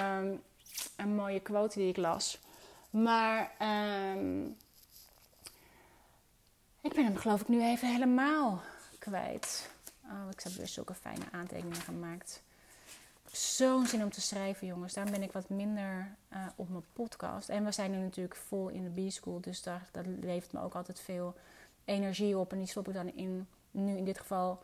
[0.96, 2.40] een mooie quote die ik las.
[2.90, 3.52] Maar
[4.16, 4.58] um,
[6.82, 8.62] ik ben hem geloof ik nu even helemaal
[9.00, 9.70] kwijt.
[10.04, 12.42] Oh, ik heb weer zulke fijne aantekeningen gemaakt.
[13.32, 14.94] zo'n zin om te schrijven, jongens.
[14.94, 17.50] Daarom ben ik wat minder uh, op mijn podcast.
[17.50, 19.42] En we zijn nu natuurlijk vol in de B-school.
[19.42, 21.36] Dus daar, dat levert me ook altijd veel
[21.86, 22.52] energie op.
[22.52, 24.64] En die stop ik dan in, nu in dit geval,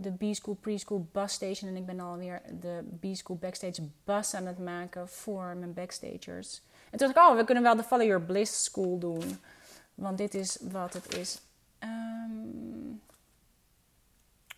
[0.00, 1.70] de B-school preschool bus station.
[1.70, 6.62] En ik ben alweer de B-school backstage bus aan het maken voor mijn backstagers.
[6.90, 9.38] En toen dacht ik, oh, we kunnen wel de Follow Your Bliss School doen.
[9.94, 11.40] Want dit is wat het is.
[11.80, 13.02] Um,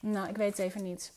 [0.01, 1.13] nou, ik weet het even niet.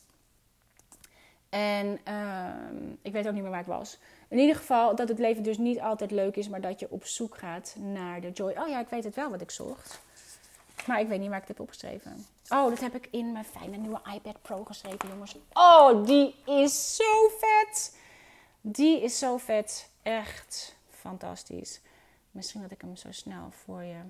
[1.48, 2.54] En uh,
[3.02, 3.98] ik weet ook niet meer waar ik was.
[4.28, 7.04] In ieder geval dat het leven dus niet altijd leuk is, maar dat je op
[7.04, 8.54] zoek gaat naar de joy.
[8.58, 10.00] Oh ja, ik weet het wel wat ik zocht.
[10.86, 12.26] Maar ik weet niet waar ik het heb opgeschreven.
[12.48, 15.36] Oh, dat heb ik in mijn fijne nieuwe iPad Pro geschreven, jongens.
[15.52, 17.98] Oh, die is zo vet.
[18.60, 19.90] Die is zo vet.
[20.02, 21.80] Echt fantastisch.
[22.30, 24.00] Misschien dat ik hem zo snel voor je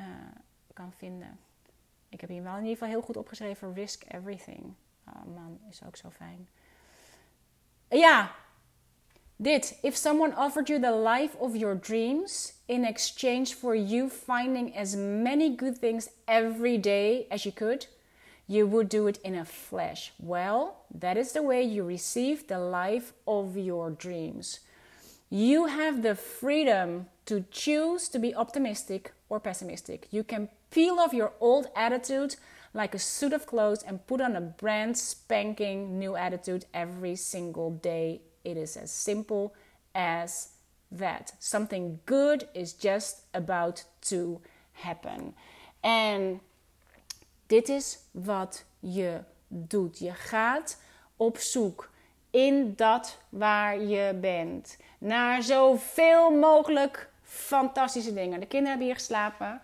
[0.00, 0.06] uh,
[0.72, 1.38] kan vinden.
[2.08, 4.74] Ik heb hier wel in ieder geval heel goed opgeschreven: Risk Everything.
[5.08, 6.48] Oh man, is ook zo fijn.
[7.88, 8.34] Ja,
[9.40, 9.78] dit.
[9.82, 14.96] If someone offered you the life of your dreams in exchange for you finding as
[14.96, 17.86] many good things every day as you could,
[18.46, 20.12] you would do it in a flash.
[20.18, 24.60] Well, that is the way you receive the life of your dreams.
[25.30, 30.06] You have the freedom to choose to be optimistic or pessimistic.
[30.10, 32.36] You can peel off your old attitude
[32.74, 37.70] like a suit of clothes and put on a brand spanking new attitude every single
[37.70, 38.20] day.
[38.44, 39.52] It is as simple
[39.92, 40.48] as
[40.96, 41.34] that.
[41.38, 44.40] Something good is just about to
[44.72, 45.34] happen.
[45.80, 46.40] En
[47.46, 49.98] dit is wat je doet.
[49.98, 50.80] Je gaat
[51.16, 51.90] op zoek
[52.30, 58.40] in dat waar je bent naar zoveel mogelijk fantastische dingen.
[58.40, 59.60] De kinderen hebben hier geslapen.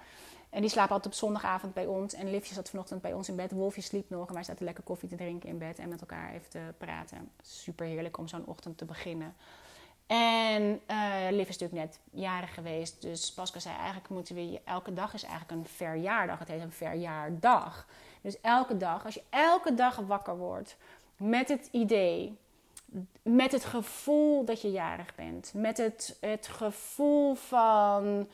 [0.51, 2.15] En die slapen altijd op zondagavond bij ons.
[2.15, 3.53] En Livje zat vanochtend bij ons in bed.
[3.53, 4.29] Wolfje sliep nog.
[4.29, 5.79] En wij zaten lekker koffie te drinken in bed.
[5.79, 7.31] En met elkaar even te praten.
[7.43, 9.35] Super heerlijk om zo'n ochtend te beginnen.
[10.07, 13.03] En uh, Liv is natuurlijk net jarig geweest.
[13.03, 14.61] Dus Pascal zei eigenlijk moeten we...
[14.65, 16.39] Elke dag is eigenlijk een verjaardag.
[16.39, 17.87] Het heet een verjaardag.
[18.21, 20.77] Dus elke dag, als je elke dag wakker wordt...
[21.17, 22.39] Met het idee
[23.23, 25.53] met het gevoel dat je jarig bent.
[25.55, 28.29] Met het, het gevoel van.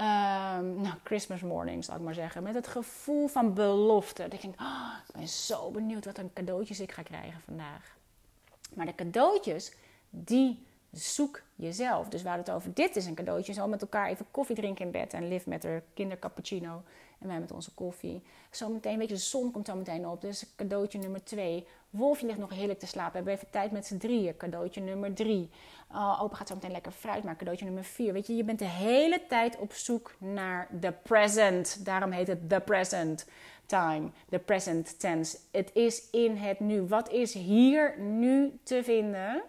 [0.00, 2.42] Um, nou, Christmas morning, zal ik maar zeggen.
[2.42, 4.22] Met het gevoel van belofte.
[4.22, 7.96] Dat ik denk, oh, ik ben zo benieuwd wat een cadeautjes ik ga krijgen vandaag.
[8.74, 9.72] Maar de cadeautjes,
[10.10, 12.08] die zoek jezelf.
[12.08, 13.52] Dus hadden het over, dit is een cadeautje.
[13.52, 15.12] Zo met elkaar even koffie drinken in bed.
[15.12, 16.82] En Liv met haar kindercappuccino.
[17.18, 18.22] En wij met onze koffie.
[18.50, 20.20] Zometeen, weet je, de zon komt zo meteen op.
[20.20, 21.66] Dus cadeautje nummer twee.
[21.90, 23.10] Wolfje ligt nog heerlijk te slapen.
[23.10, 24.36] We hebben even tijd met z'n drieën.
[24.36, 25.50] Cadeautje nummer drie.
[25.92, 27.38] Uh, opa gaat zo meteen lekker fruit maken.
[27.38, 28.12] Cadeautje nummer vier.
[28.12, 31.84] Weet je, je bent de hele tijd op zoek naar the present.
[31.84, 33.26] Daarom heet het the present
[33.66, 34.10] time.
[34.28, 35.38] The present tense.
[35.52, 36.82] Het is in het nu.
[36.82, 39.42] Wat is hier nu te vinden?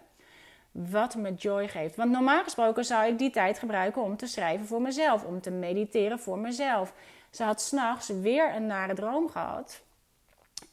[0.72, 1.96] Wat me joy geeft.
[1.96, 5.24] Want normaal gesproken zou ik die tijd gebruiken om te schrijven voor mezelf.
[5.24, 6.94] Om te mediteren voor mezelf.
[7.30, 9.80] Ze had s'nachts weer een nare droom gehad.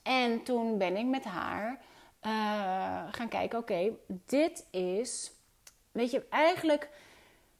[0.03, 1.79] En toen ben ik met haar
[2.25, 3.91] uh, gaan kijken: oké,
[4.25, 5.31] dit is.
[5.91, 6.89] Weet je, eigenlijk.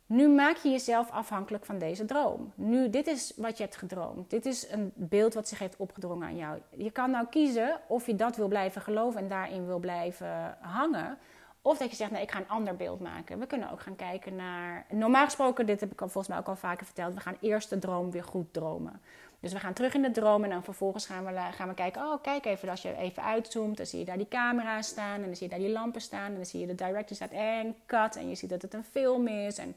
[0.06, 2.52] Nu maak je jezelf afhankelijk van deze droom.
[2.56, 4.30] Nu, dit is wat je hebt gedroomd.
[4.30, 6.60] Dit is een beeld wat zich heeft opgedrongen aan jou.
[6.76, 11.18] Je kan nou kiezen of je dat wil blijven geloven en daarin wil blijven hangen.
[11.68, 13.40] Of dat je zegt, nee, ik ga een ander beeld maken.
[13.40, 14.86] We kunnen ook gaan kijken naar...
[14.90, 17.14] Normaal gesproken, dit heb ik volgens mij ook al vaker verteld...
[17.14, 19.02] we gaan eerst de droom weer goed dromen.
[19.40, 22.02] Dus we gaan terug in de droom en dan vervolgens gaan we, gaan we kijken...
[22.02, 23.78] oh, kijk even, als je even uitzoomt...
[23.78, 26.26] dan zie je daar die camera staan en dan zie je daar die lampen staan...
[26.26, 28.16] en dan zie je de director staat en cut...
[28.16, 29.76] en je ziet dat het een film is en...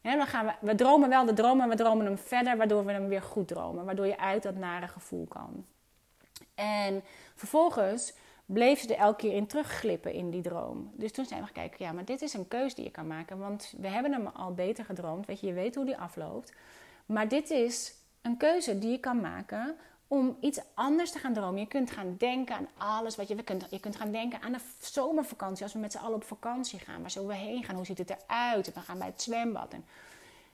[0.00, 2.84] En dan gaan we, we dromen wel de droom en we dromen hem verder, waardoor
[2.84, 3.84] we hem weer goed dromen.
[3.84, 5.64] Waardoor je uit dat nare gevoel kan.
[6.54, 7.02] En
[7.34, 8.14] vervolgens
[8.46, 10.90] bleef ze er elke keer in terugglippen in die droom.
[10.94, 13.06] Dus toen zijn we gaan kijken, ja, maar dit is een keus die je kan
[13.06, 13.38] maken.
[13.38, 15.26] Want we hebben hem al beter gedroomd.
[15.26, 16.52] Weet je, je weet hoe die afloopt.
[17.06, 19.76] Maar dit is een keuze die je kan maken
[20.08, 21.60] om iets anders te gaan dromen.
[21.60, 23.42] Je kunt gaan denken aan alles wat je...
[23.42, 25.62] Kunt, je kunt gaan denken aan de zomervakantie.
[25.62, 27.00] Als we met z'n allen op vakantie gaan.
[27.00, 27.76] Waar zullen we heen gaan?
[27.76, 28.72] Hoe ziet het eruit?
[28.72, 29.72] We gaan bij het zwembad.
[29.72, 29.84] En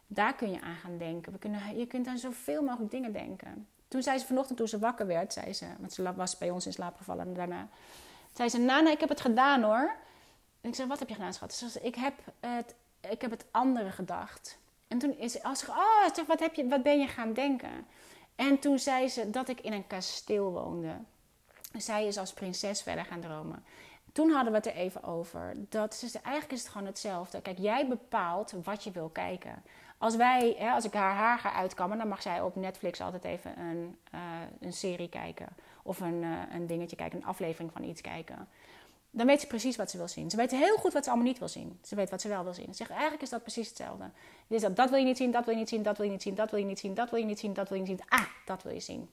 [0.06, 1.32] daar kun je aan gaan denken.
[1.32, 3.66] We kunnen, je kunt aan zoveel mogelijk dingen denken.
[3.92, 6.66] Toen zei ze vanochtend, toen ze wakker werd, zei ze, want ze was bij ons
[6.66, 7.68] in slaap gevallen en daarna,
[8.34, 9.96] zei ze, Nana, ik heb het gedaan hoor.
[10.60, 11.54] En ik zei, wat heb je gedaan, schat?
[11.54, 12.74] Ze zei, ik heb het,
[13.10, 14.58] ik heb het andere gedacht.
[14.88, 17.86] En toen is ze, als ze, oh, wat, heb je, wat ben je gaan denken?
[18.36, 20.96] En toen zei ze dat ik in een kasteel woonde.
[21.76, 23.64] Zij is als prinses verder gaan dromen.
[24.12, 25.54] Toen hadden we het er even over.
[25.56, 27.40] Dat ze, eigenlijk is het gewoon hetzelfde.
[27.40, 29.62] Kijk, jij bepaalt wat je wil kijken.
[30.02, 33.24] Als wij, hè, als ik haar haar ga uitkammen, dan mag zij op Netflix altijd
[33.24, 34.20] even een, uh,
[34.60, 35.46] een serie kijken.
[35.82, 38.48] Of een, uh, een dingetje kijken, een aflevering van iets kijken.
[39.10, 40.30] dan weet ze precies wat ze wil zien.
[40.30, 41.78] Ze weet heel goed wat ze allemaal niet wil zien.
[41.82, 42.74] Ze weet wat ze wel wil zien.
[42.88, 44.10] Eigenlijk is dat precies hetzelfde.
[44.46, 46.12] Is dat, dat wil je niet zien, dat wil je niet zien, dat wil je
[46.12, 47.84] niet zien, dat wil je niet zien, dat wil je niet zien, dat wil je
[47.84, 48.08] niet zien.
[48.08, 49.08] Ah, dat wil je zien.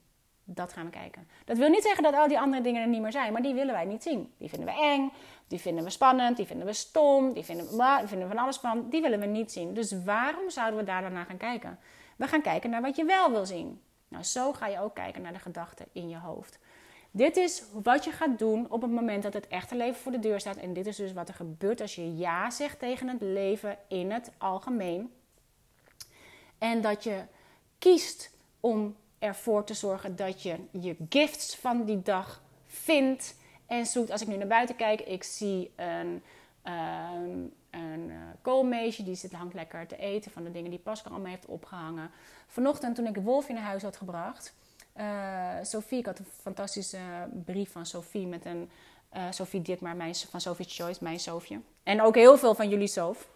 [0.52, 1.28] Dat gaan we kijken.
[1.46, 3.54] Dat wil niet zeggen dat al die andere dingen er niet meer zijn, maar die
[3.54, 4.34] willen wij niet zien.
[4.38, 5.12] Die vinden we eng,
[5.48, 8.58] die vinden we spannend, die vinden we stom, die vinden we, vinden we van alles
[8.58, 8.90] van.
[8.90, 9.74] Die willen we niet zien.
[9.74, 11.80] Dus waarom zouden we daar dan naar gaan kijken?
[12.16, 13.82] We gaan kijken naar wat je wel wil zien.
[14.08, 16.60] Nou, zo ga je ook kijken naar de gedachten in je hoofd.
[17.12, 20.20] Dit is wat je gaat doen op het moment dat het echte leven voor de
[20.20, 20.56] deur staat.
[20.56, 24.12] En dit is dus wat er gebeurt als je ja zegt tegen het leven in
[24.12, 25.14] het algemeen.
[26.58, 27.24] En dat je
[27.80, 34.12] kiest om ervoor te zorgen dat je je gifts van die dag vindt en zoekt.
[34.12, 36.24] Als ik nu naar buiten kijk, ik zie een,
[36.64, 41.12] um, een uh, koolmeesje die zit hangt lekker te eten van de dingen die Pascal
[41.12, 42.12] allemaal heeft opgehangen.
[42.48, 44.54] Vanochtend toen ik de wolf naar huis had gebracht,
[44.98, 47.00] uh, Sophie, ik had een fantastische
[47.46, 48.70] brief van Sophie met een
[49.16, 51.60] uh, Sophie Ditmar mijn, van Sophie's Choice, mijn Sofje.
[51.84, 53.30] En ook heel veel van jullie Sof.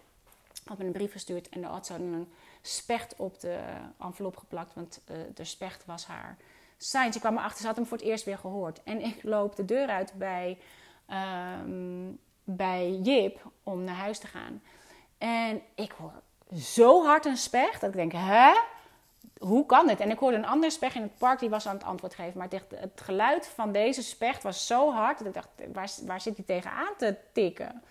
[0.65, 2.27] Had een brief gestuurd en daar had ze een
[2.65, 3.59] specht op de
[3.99, 6.37] envelop geplakt, want uh, de specht was haar
[6.77, 7.11] sign.
[7.11, 8.83] Ze kwam erachter, ze had hem voor het eerst weer gehoord.
[8.83, 10.57] En ik loop de deur uit bij,
[11.63, 14.61] um, bij Jip om naar huis te gaan.
[15.17, 16.21] En ik hoor
[16.55, 18.53] zo hard een specht dat ik denk, hè?
[19.43, 19.99] hoe kan dit?
[19.99, 22.37] En ik hoorde een andere specht in het park, die was aan het antwoord geven.
[22.37, 26.35] Maar het geluid van deze specht was zo hard dat ik dacht, waar, waar zit
[26.35, 27.83] hij tegenaan te tikken?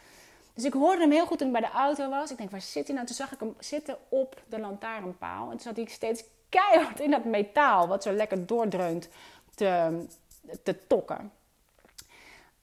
[0.54, 2.30] Dus ik hoorde hem heel goed toen ik bij de auto was.
[2.30, 3.06] Ik denk, waar zit hij nou?
[3.06, 5.44] Toen zag ik hem zitten op de lantaarnpaal.
[5.44, 9.08] En toen zat hij steeds keihard in dat metaal, wat zo lekker doordreunt,
[9.54, 10.04] te,
[10.62, 11.32] te tokken.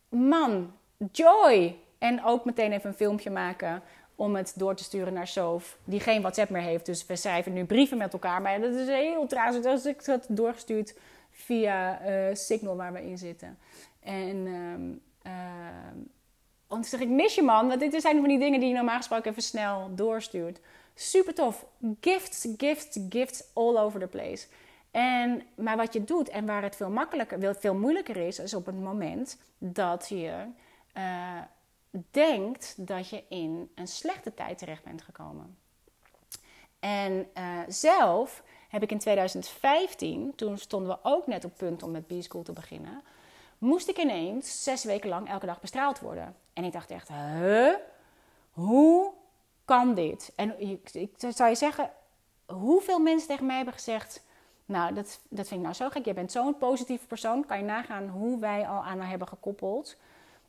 [0.10, 0.74] Man,
[1.12, 1.76] joy!
[1.98, 3.82] En ook meteen even een filmpje maken
[4.16, 6.86] om het door te sturen naar Sof, die geen WhatsApp meer heeft.
[6.86, 8.42] Dus we schrijven nu brieven met elkaar.
[8.42, 9.60] Maar dat is heel traag.
[9.60, 10.96] Dus ik had het doorgestuurd
[11.32, 13.58] via uh, Signal waar we in zitten.
[14.00, 15.32] En um, uh,
[16.70, 17.68] want zeg ik, mis je man.
[17.68, 20.60] Want dit zijn van die dingen die je normaal gesproken even snel doorstuurt.
[20.96, 21.66] Super tof.
[22.02, 24.48] Gifts, gifts, gifts all over the place.
[24.92, 28.66] En, maar wat je doet en waar het veel makkelijker, veel moeilijker is, is op
[28.66, 30.46] het moment dat je
[30.98, 31.38] uh,
[32.12, 35.58] denkt dat je in een slechte tijd terecht bent gekomen.
[36.80, 41.92] En uh, zelf heb ik in 2015, toen stonden we ook net op punt om
[41.92, 43.02] met B-School te beginnen,
[43.60, 46.36] moest ik ineens zes weken lang elke dag bestraald worden.
[46.54, 47.74] En ik dacht echt, huh?
[48.52, 49.12] Hoe
[49.66, 50.32] kan dit?
[50.36, 51.92] En ik, ik zou je zeggen,
[52.46, 54.24] hoeveel mensen tegen mij hebben gezegd,
[54.66, 56.06] nou, dat, dat vind ik nou zo gek.
[56.06, 57.46] Jij bent zo'n positieve persoon.
[57.46, 59.96] Kan je nagaan hoe wij al aan haar hebben gekoppeld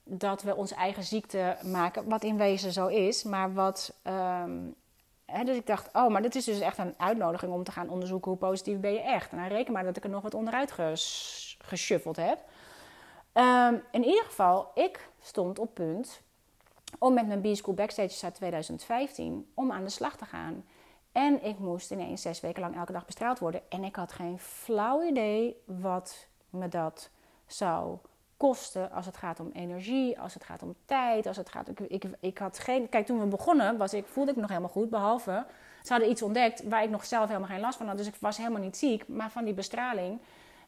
[0.05, 3.95] dat we onze eigen ziekte maken, wat in wezen zo is, maar wat.
[4.05, 4.75] Um,
[5.45, 8.31] dus ik dacht, oh, maar dit is dus echt een uitnodiging om te gaan onderzoeken
[8.31, 9.31] hoe positief ben je echt.
[9.31, 12.39] En dan reken maar dat ik er nog wat onderuit ges geshuffeld heb.
[13.35, 16.23] Um, in ieder geval, ik stond op punt
[16.99, 20.65] om met mijn B-School Backstage uit 2015 om aan de slag te gaan.
[21.13, 23.63] En ik moest ineens zes weken lang elke dag bestraald worden.
[23.69, 27.11] En ik had geen flauw idee wat me dat
[27.47, 27.99] zou
[28.37, 31.69] kosten, als het gaat om energie, als het gaat om tijd, als het gaat.
[31.69, 32.89] Ik, ik, ik had geen.
[32.89, 34.91] Kijk, toen we begonnen, was ik, voelde ik me nog helemaal goed.
[34.91, 35.47] Behalve,
[35.83, 37.97] ze hadden iets ontdekt waar ik nog zelf helemaal geen last van had.
[37.97, 39.09] Dus ik was helemaal niet ziek.
[39.09, 40.21] Maar van die bestraling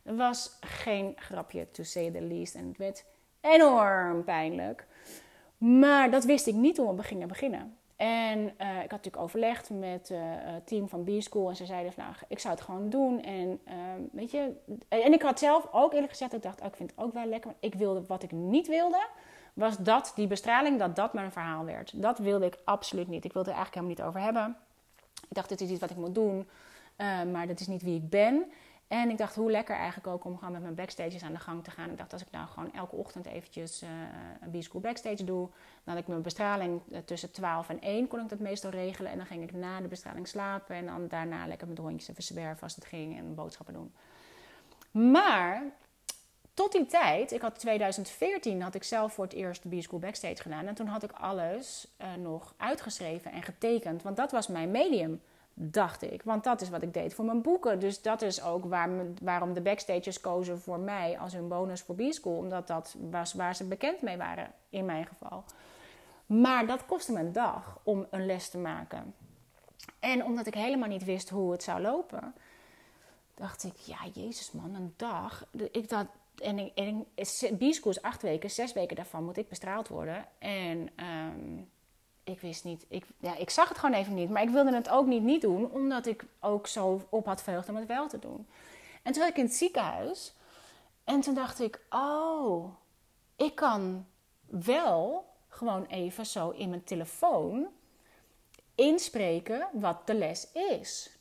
[0.02, 2.54] was geen grapje, to say the least.
[2.54, 3.04] En het werd
[3.40, 4.86] enorm pijnlijk.
[5.58, 7.76] Maar dat wist ik niet toen we gingen beginnen.
[7.96, 11.48] En uh, ik had natuurlijk overlegd met uh, het team van B-School.
[11.48, 13.22] En ze zeiden van, nou, ik zou het gewoon doen.
[13.22, 13.72] En uh,
[14.12, 14.52] weet je...
[14.88, 17.26] En ik had zelf ook eerlijk gezegd, ik dacht, oh, ik vind het ook wel
[17.26, 17.50] lekker.
[17.50, 19.06] Maar ik wilde, wat ik niet wilde,
[19.54, 22.02] was dat die bestraling, dat dat mijn verhaal werd.
[22.02, 23.24] Dat wilde ik absoluut niet.
[23.24, 24.56] Ik wilde er eigenlijk helemaal niet over hebben.
[25.28, 26.48] Ik dacht, dit is iets wat ik moet doen.
[27.32, 28.44] maar dat is niet wie ik ben.
[28.92, 31.64] En ik dacht, hoe lekker eigenlijk ook om gewoon met mijn backstages aan de gang
[31.64, 31.90] te gaan.
[31.90, 33.88] Ik dacht, als ik nou gewoon elke ochtend eventjes uh,
[34.40, 35.48] een B-School backstage doe,
[35.84, 39.10] dan ik mijn bestraling uh, tussen 12 en 1 kon ik dat meestal regelen.
[39.10, 42.08] En dan ging ik na de bestraling slapen en dan daarna lekker met de hondjes
[42.08, 43.92] even zwerven als het ging en boodschappen doen.
[45.12, 45.62] Maar
[46.54, 50.42] tot die tijd, ik had 2014, had ik zelf voor het eerst de B-School backstage
[50.42, 50.66] gedaan.
[50.66, 55.20] En toen had ik alles uh, nog uitgeschreven en getekend, want dat was mijn medium
[55.54, 56.22] dacht ik.
[56.22, 57.80] Want dat is wat ik deed voor mijn boeken.
[57.80, 58.90] Dus dat is ook waar
[59.22, 62.36] waarom de backstages kozen voor mij als hun bonus voor B-School.
[62.36, 65.44] Omdat dat was waar ze bekend mee waren, in mijn geval.
[66.26, 69.14] Maar dat kostte me een dag om een les te maken.
[69.98, 72.34] En omdat ik helemaal niet wist hoe het zou lopen,
[73.34, 75.46] dacht ik, ja, jezus man, een dag.
[75.70, 77.06] Ik dacht, en, en
[77.58, 80.26] B-School is acht weken, zes weken daarvan moet ik bestraald worden.
[80.38, 80.88] En...
[80.96, 81.70] Um,
[82.24, 82.84] ik wist niet.
[82.88, 84.30] Ik, ja, ik zag het gewoon even niet.
[84.30, 87.68] Maar ik wilde het ook niet niet doen, omdat ik ook zo op had verheugd
[87.68, 88.46] om het wel te doen.
[89.02, 90.34] En toen was ik in het ziekenhuis.
[91.04, 92.74] En toen dacht ik, oh,
[93.36, 94.06] ik kan
[94.46, 97.66] wel gewoon even zo in mijn telefoon
[98.74, 101.16] inspreken wat de les is.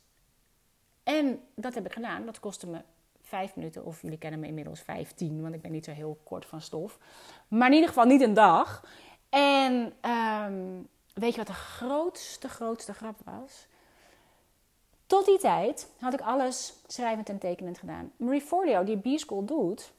[1.02, 2.26] En dat heb ik gedaan.
[2.26, 2.80] Dat kostte me
[3.22, 6.46] vijf minuten, of jullie kennen me inmiddels vijftien, want ik ben niet zo heel kort
[6.46, 6.98] van stof.
[7.48, 8.84] Maar in ieder geval niet een dag.
[9.32, 10.82] En ehm,
[11.14, 13.66] weet je wat de grootste, grootste grap was?
[15.06, 18.12] Tot die tijd had ik alles schrijvend en tekenend gedaan.
[18.16, 19.92] Marie Forleo, die B-School doet,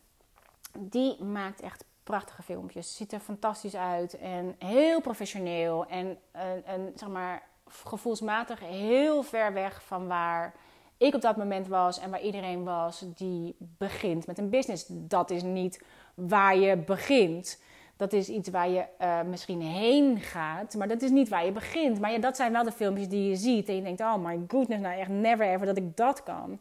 [0.79, 2.95] die maakt echt prachtige filmpjes.
[2.95, 5.85] Ziet er fantastisch uit en heel professioneel.
[5.85, 10.53] En, en, en zeg maar gevoelsmatig heel ver weg van waar
[10.97, 14.85] ik op dat moment was en waar iedereen was die begint met een business.
[14.87, 17.61] Dat is niet waar je begint.
[17.97, 21.51] Dat is iets waar je uh, misschien heen gaat, maar dat is niet waar je
[21.51, 21.99] begint.
[21.99, 24.41] Maar ja, dat zijn wel de filmpjes die je ziet en je denkt, oh my
[24.47, 26.59] goodness, nou echt never ever dat ik dat kan.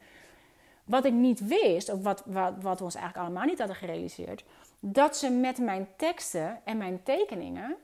[0.84, 4.44] Wat ik niet wist, of wat, wat, wat we ons eigenlijk allemaal niet hadden gerealiseerd,
[4.80, 7.76] dat ze met mijn teksten en mijn tekeningen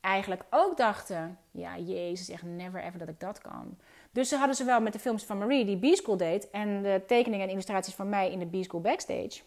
[0.00, 3.76] eigenlijk ook dachten: ja, Jezus, echt never ever dat ik dat kan.
[4.10, 7.46] Dus ze hadden zowel met de films van Marie, die B-School deed, en de tekeningen
[7.46, 9.40] en illustraties van mij in de B-School backstage.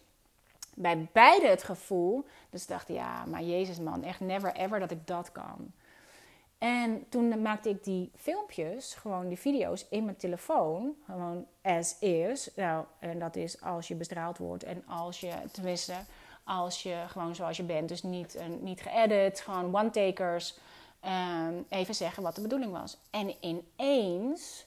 [0.82, 4.91] Bij beide het gevoel, dus ze dachten: ja, maar Jezus, man, echt never ever dat
[4.91, 5.71] ik dat kan.
[6.57, 12.49] En toen maakte ik die filmpjes, gewoon die video's in mijn telefoon, gewoon as is.
[12.55, 15.93] Nou, en dat is als je bestraald wordt en als je, tenminste,
[16.43, 20.57] als je gewoon zoals je bent, dus niet, uh, niet geëdit, gewoon one-takers,
[21.05, 22.97] um, even zeggen wat de bedoeling was.
[23.09, 24.65] En ineens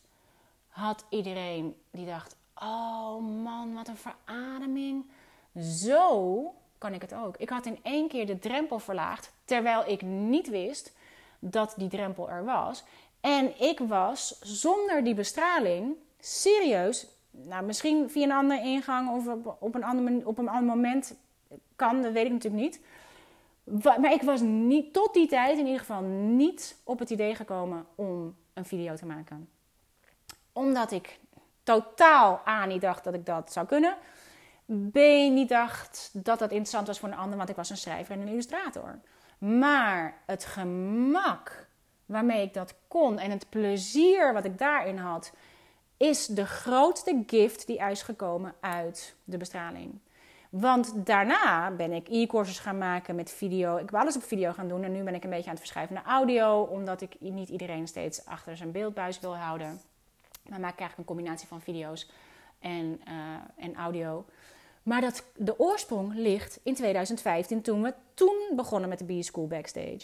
[0.68, 5.04] had iedereen die dacht: oh man, wat een verademing.
[5.60, 7.36] Zo kan ik het ook.
[7.36, 10.92] Ik had in één keer de drempel verlaagd, terwijl ik niet wist
[11.38, 12.84] dat die drempel er was.
[13.20, 19.26] En ik was zonder die bestraling serieus, nou misschien via een andere ingang of
[19.58, 21.14] op, een, ander, op een moment
[21.76, 22.80] kan, dat weet ik natuurlijk niet.
[23.98, 27.86] Maar ik was niet, tot die tijd in ieder geval niet op het idee gekomen
[27.94, 29.48] om een video te maken.
[30.52, 31.18] Omdat ik
[31.62, 33.96] totaal A niet dacht dat ik dat zou kunnen.
[34.92, 34.96] B
[35.30, 38.20] niet dacht dat dat interessant was voor een ander, want ik was een schrijver en
[38.20, 38.98] een illustrator.
[39.38, 41.66] Maar het gemak
[42.06, 45.32] waarmee ik dat kon en het plezier wat ik daarin had,
[45.96, 50.00] is de grootste gift die is gekomen uit de bestraling.
[50.50, 53.76] Want daarna ben ik e-courses gaan maken met video.
[53.76, 54.82] Ik wil alles op video gaan doen.
[54.82, 56.62] En nu ben ik een beetje aan het verschuiven naar audio.
[56.62, 59.80] Omdat ik niet iedereen steeds achter zijn beeldbuis wil houden.
[60.48, 62.10] Maar maak ik eigenlijk een combinatie van video's
[62.58, 64.24] en, uh, en audio.
[64.82, 70.00] Maar dat, de oorsprong ligt in 2015 toen we toen begonnen met de B-School Backstage.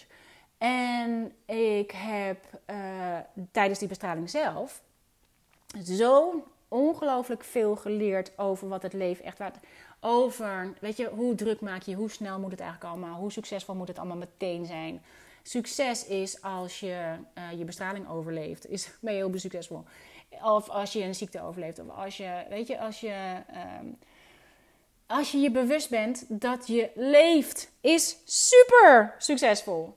[0.58, 3.18] En ik heb uh,
[3.50, 4.82] tijdens die bestraling zelf
[5.84, 9.56] zo ongelooflijk veel geleerd over wat het leven echt waard
[10.00, 13.74] over, weet je, hoe druk maak je, hoe snel moet het eigenlijk allemaal, hoe succesvol
[13.74, 15.02] moet het allemaal meteen zijn.
[15.42, 19.84] Succes is als je uh, je bestraling overleeft, is, ben je heel succesvol.
[20.42, 23.42] Of als je een ziekte overleeft, of als je, weet je, als je,
[23.80, 23.98] um,
[25.08, 29.96] als je je bewust bent dat je leeft, is super succesvol.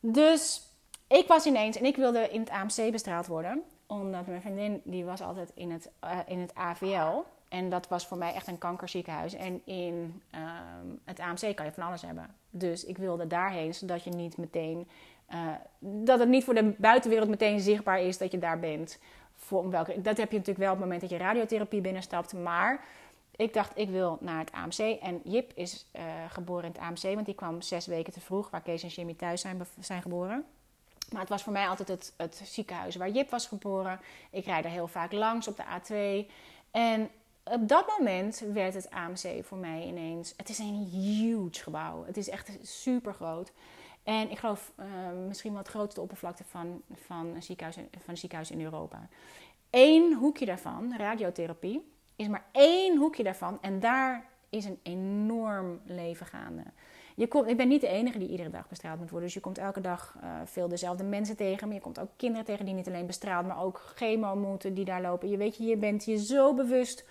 [0.00, 0.62] Dus
[1.06, 5.04] ik was ineens, en ik wilde in het AMC bestraald worden, omdat mijn vriendin, die
[5.04, 7.24] was altijd in het, uh, in het AVL.
[7.48, 9.34] En dat was voor mij echt een kankerziekenhuis.
[9.34, 12.34] En in um, het AMC kan je van alles hebben.
[12.50, 14.88] Dus ik wilde daarheen, zodat je niet meteen.
[15.34, 18.98] Uh, dat het niet voor de buitenwereld meteen zichtbaar is dat je daar bent.
[19.36, 22.32] Voor welke, dat heb je natuurlijk wel op het moment dat je radiotherapie binnenstapt.
[22.32, 22.84] Maar
[23.38, 25.00] ik dacht, ik wil naar het AMC.
[25.00, 28.50] En Jip is uh, geboren in het AMC, want die kwam zes weken te vroeg,
[28.50, 30.44] waar Kees en Jimmy thuis zijn, zijn geboren.
[31.12, 34.00] Maar het was voor mij altijd het, het ziekenhuis waar Jip was geboren.
[34.30, 36.30] Ik rijd er heel vaak langs op de A2.
[36.70, 37.10] En
[37.44, 40.34] op dat moment werd het AMC voor mij ineens.
[40.36, 42.04] Het is een huge gebouw.
[42.04, 43.52] Het is echt super groot.
[44.02, 44.86] En ik geloof uh,
[45.26, 49.08] misschien wel het grootste oppervlakte van, van, een ziekenhuis, van een ziekenhuis in Europa.
[49.70, 53.58] Eén hoekje daarvan, radiotherapie, is maar één hoekje daarvan.
[53.60, 56.62] En daar is een enorm leven gaande.
[57.14, 59.26] Je komt, ik ben niet de enige die iedere dag bestraald moet worden.
[59.26, 61.66] Dus je komt elke dag uh, veel dezelfde mensen tegen.
[61.66, 64.84] Maar je komt ook kinderen tegen die niet alleen bestraald, maar ook chemo moeten die
[64.84, 65.28] daar lopen.
[65.28, 67.04] Je weet je, je bent je zo bewust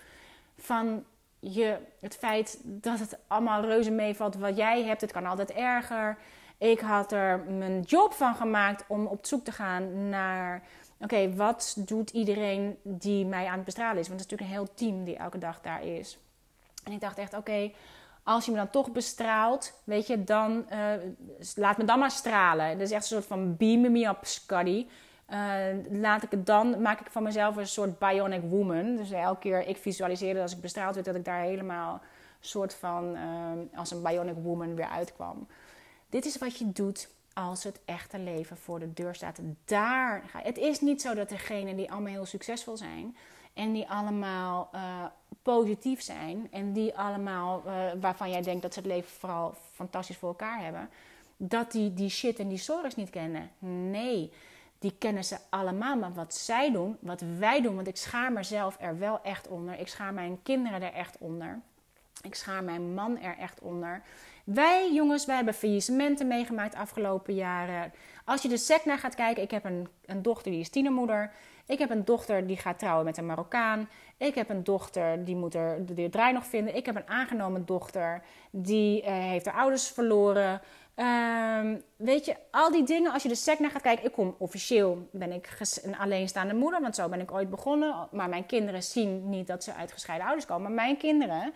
[0.56, 1.04] van
[1.38, 5.00] je, het feit dat het allemaal reuze meevalt wat jij hebt.
[5.00, 6.18] Het kan altijd erger.
[6.58, 10.62] Ik had er mijn job van gemaakt om op zoek te gaan naar...
[11.00, 14.08] Oké, wat doet iedereen die mij aan het bestralen is?
[14.08, 16.18] Want het is natuurlijk een heel team die elke dag daar is.
[16.84, 17.70] En ik dacht echt, oké,
[18.22, 20.92] als je me dan toch bestraalt, weet je, dan uh,
[21.54, 22.78] laat me dan maar stralen.
[22.78, 24.86] Dat is echt een soort van beam me up, Scuddy.
[25.30, 28.96] Uh, laat ik het dan, maak ik van mezelf een soort bionic woman.
[28.96, 32.00] Dus elke keer ik visualiseerde als ik bestraald werd, dat ik daar helemaal
[32.40, 35.46] soort van uh, als een bionic woman weer uitkwam.
[36.08, 37.08] Dit is wat je doet
[37.38, 39.40] als het echte leven voor de deur staat.
[39.64, 43.16] Daar ga Het is niet zo dat degenen die allemaal heel succesvol zijn
[43.54, 45.04] en die allemaal uh,
[45.42, 50.16] positief zijn en die allemaal uh, waarvan jij denkt dat ze het leven vooral fantastisch
[50.16, 50.90] voor elkaar hebben,
[51.36, 53.50] dat die die shit en die zorgen niet kennen.
[53.90, 54.32] Nee,
[54.78, 55.96] die kennen ze allemaal.
[55.96, 59.78] Maar wat zij doen, wat wij doen, want ik schaar mezelf er wel echt onder.
[59.78, 61.60] Ik schaar mijn kinderen er echt onder.
[62.22, 64.02] Ik schaar mijn man er echt onder.
[64.54, 67.92] Wij jongens, wij hebben faillissementen meegemaakt de afgelopen jaren.
[68.24, 71.32] Als je de sec naar gaat kijken, ik heb een, een dochter die is tienermoeder.
[71.66, 73.88] Ik heb een dochter die gaat trouwen met een Marokkaan.
[74.16, 76.76] Ik heb een dochter die moet er de draai nog vinden.
[76.76, 80.60] Ik heb een aangenomen dochter die uh, heeft haar ouders verloren.
[80.96, 84.04] Um, weet je, al die dingen, als je de sec naar gaat kijken.
[84.04, 88.08] Ik kom officieel, ben ik een alleenstaande moeder, want zo ben ik ooit begonnen.
[88.10, 90.62] Maar mijn kinderen zien niet dat ze uit gescheiden ouders komen.
[90.62, 91.52] Maar mijn kinderen,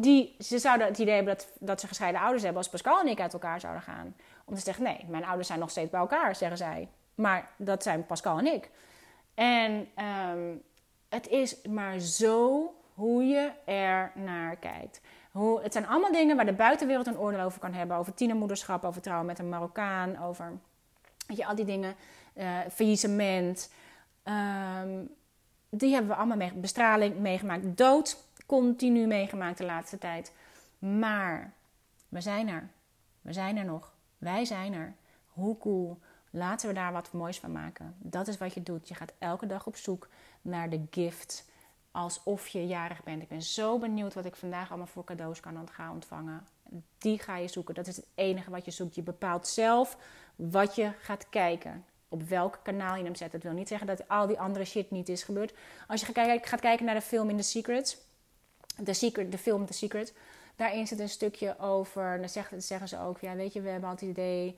[0.00, 3.06] die, ze zouden het idee hebben dat, dat ze gescheiden ouders hebben als Pascal en
[3.06, 4.14] ik uit elkaar zouden gaan.
[4.44, 6.88] Om te zeggen, nee, mijn ouders zijn nog steeds bij elkaar, zeggen zij.
[7.14, 8.70] Maar dat zijn Pascal en ik.
[9.34, 9.88] En
[10.30, 10.62] um,
[11.08, 15.00] het is maar zo hoe je er naar kijkt.
[15.30, 17.96] Hoe, het zijn allemaal dingen waar de buitenwereld een oordeel over kan hebben.
[17.96, 20.52] Over tienermoederschap, over trouwen met een Marokkaan, over
[21.26, 21.94] weet je, al die dingen.
[22.34, 23.70] Uh, faillissement.
[24.24, 25.08] Um,
[25.68, 27.76] die hebben we allemaal bestraling meegemaakt.
[27.76, 28.16] Dood
[28.58, 30.32] continu meegemaakt de laatste tijd.
[30.78, 31.52] Maar
[32.08, 32.70] we zijn er.
[33.20, 33.92] We zijn er nog.
[34.18, 34.94] Wij zijn er.
[35.26, 35.98] Hoe cool.
[36.30, 37.94] Laten we daar wat moois van maken.
[37.98, 38.88] Dat is wat je doet.
[38.88, 40.08] Je gaat elke dag op zoek
[40.42, 41.50] naar de gift.
[41.90, 43.22] Alsof je jarig bent.
[43.22, 46.46] Ik ben zo benieuwd wat ik vandaag allemaal voor cadeaus kan gaan ontvangen.
[46.98, 47.74] Die ga je zoeken.
[47.74, 48.94] Dat is het enige wat je zoekt.
[48.94, 49.96] Je bepaalt zelf
[50.36, 51.84] wat je gaat kijken.
[52.08, 53.32] Op welk kanaal je hem zet.
[53.32, 55.54] Dat wil niet zeggen dat al die andere shit niet is gebeurd.
[55.86, 58.10] Als je gaat kijken naar de film In The Secret.
[58.84, 60.14] The Secret, de film The Secret.
[60.56, 62.18] Daarin zit een stukje over.
[62.18, 63.20] Dan zeggen, zeggen ze ook.
[63.20, 64.56] Ja, weet je, we hebben altijd het idee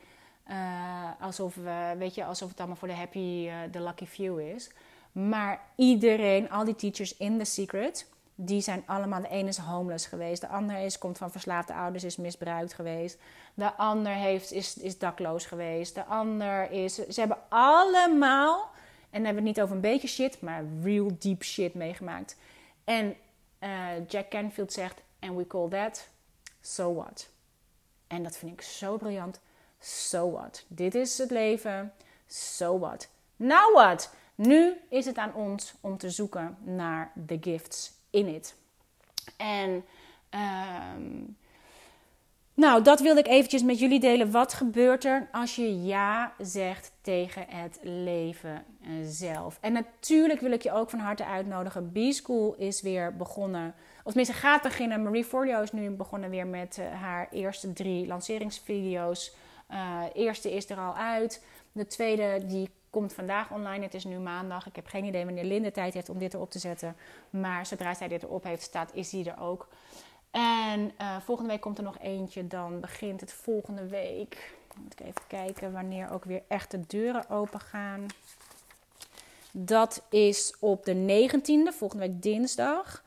[0.50, 4.40] uh, alsof, we, weet je, alsof het allemaal voor de happy, uh, de lucky few
[4.40, 4.70] is.
[5.12, 9.20] Maar iedereen, al die teachers in The Secret, die zijn allemaal...
[9.20, 10.40] De ene is homeless geweest.
[10.40, 13.18] De ander is, komt van verslaafde ouders, is misbruikt geweest.
[13.54, 15.94] De ander heeft, is, is dakloos geweest.
[15.94, 16.94] De ander is...
[16.94, 18.70] Ze hebben allemaal,
[19.10, 20.40] en dan hebben we het niet over een beetje shit...
[20.40, 22.36] maar real deep shit meegemaakt.
[22.84, 23.16] En
[23.64, 25.02] uh, Jack Canfield zegt...
[25.20, 26.08] And we call that
[26.60, 27.28] so what.
[28.06, 29.40] En dat vind ik zo briljant
[29.78, 30.64] so what?
[30.68, 31.92] Dit is het leven.
[32.26, 33.08] So what?
[33.36, 34.14] Now what?
[34.34, 38.54] Nu is het aan ons om te zoeken naar de gifts in it.
[39.36, 39.84] En
[40.30, 41.36] um,
[42.54, 44.30] nou, dat wilde ik eventjes met jullie delen.
[44.30, 48.64] Wat gebeurt er als je ja zegt tegen het leven
[49.02, 49.58] zelf?
[49.60, 51.92] En natuurlijk wil ik je ook van harte uitnodigen.
[51.92, 53.74] B-School is weer begonnen.
[53.96, 55.02] Of tenminste gaat beginnen.
[55.02, 59.34] Marie Forleo is nu begonnen weer met eh, haar eerste drie lanceringsvideo's
[59.70, 61.44] uh, eerste is er al uit.
[61.72, 63.84] De tweede die komt vandaag online.
[63.84, 64.66] Het is nu maandag.
[64.66, 66.96] Ik heb geen idee wanneer Linde tijd heeft om dit erop te zetten.
[67.30, 69.68] Maar zodra zij dit erop heeft staat, is die er ook.
[70.34, 72.46] En uh, volgende week komt er nog eentje.
[72.46, 74.54] Dan begint het volgende week.
[74.82, 78.06] Moet ik even kijken wanneer ook weer echt de deuren open gaan.
[79.50, 83.02] Dat is op de 19e, volgende week dinsdag.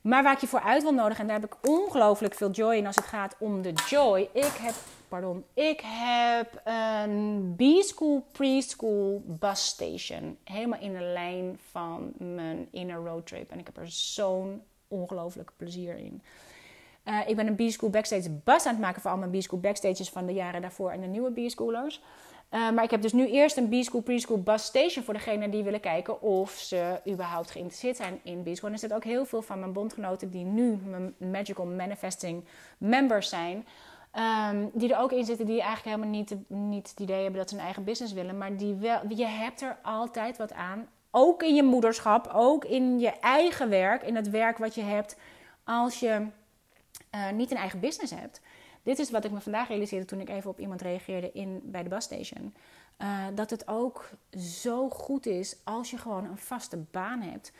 [0.00, 2.74] Maar waar ik je voor uit wil nodigen, en daar heb ik ongelooflijk veel joy
[2.74, 4.28] in als het gaat om de joy.
[4.32, 4.74] Ik heb
[5.08, 5.44] pardon.
[5.54, 10.38] Ik heb een B-School Preschool Bus Station.
[10.44, 13.50] Helemaal in de lijn van mijn inner road trip.
[13.50, 16.22] En ik heb er zo'n ongelooflijk plezier in.
[17.10, 20.08] Uh, ik ben een B-School Backstage bus aan het maken voor al mijn B-School Backstages
[20.08, 22.02] van de jaren daarvoor en de nieuwe B-Schoolers.
[22.50, 25.62] Uh, maar ik heb dus nu eerst een B-School Preschool Bus Station voor degenen die
[25.62, 28.68] willen kijken of ze überhaupt geïnteresseerd zijn in B-School.
[28.68, 32.44] En er zitten ook heel veel van mijn bondgenoten die nu mijn Magical Manifesting
[32.78, 33.66] members zijn.
[34.52, 37.48] Um, die er ook in zitten die eigenlijk helemaal niet, niet het idee hebben dat
[37.48, 38.38] ze een eigen business willen.
[38.38, 40.88] Maar die wel, je hebt er altijd wat aan.
[41.10, 45.16] Ook in je moederschap, ook in je eigen werk, in het werk wat je hebt
[45.64, 46.26] als je
[47.14, 48.40] uh, niet een eigen business hebt.
[48.82, 51.82] Dit is wat ik me vandaag realiseerde toen ik even op iemand reageerde in, bij
[51.82, 52.54] de busstation.
[52.98, 57.52] Uh, dat het ook zo goed is als je gewoon een vaste baan hebt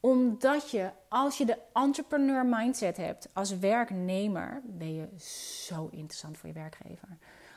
[0.00, 5.08] omdat je, als je de entrepreneur mindset hebt als werknemer, ben je
[5.68, 7.08] zo interessant voor je werkgever.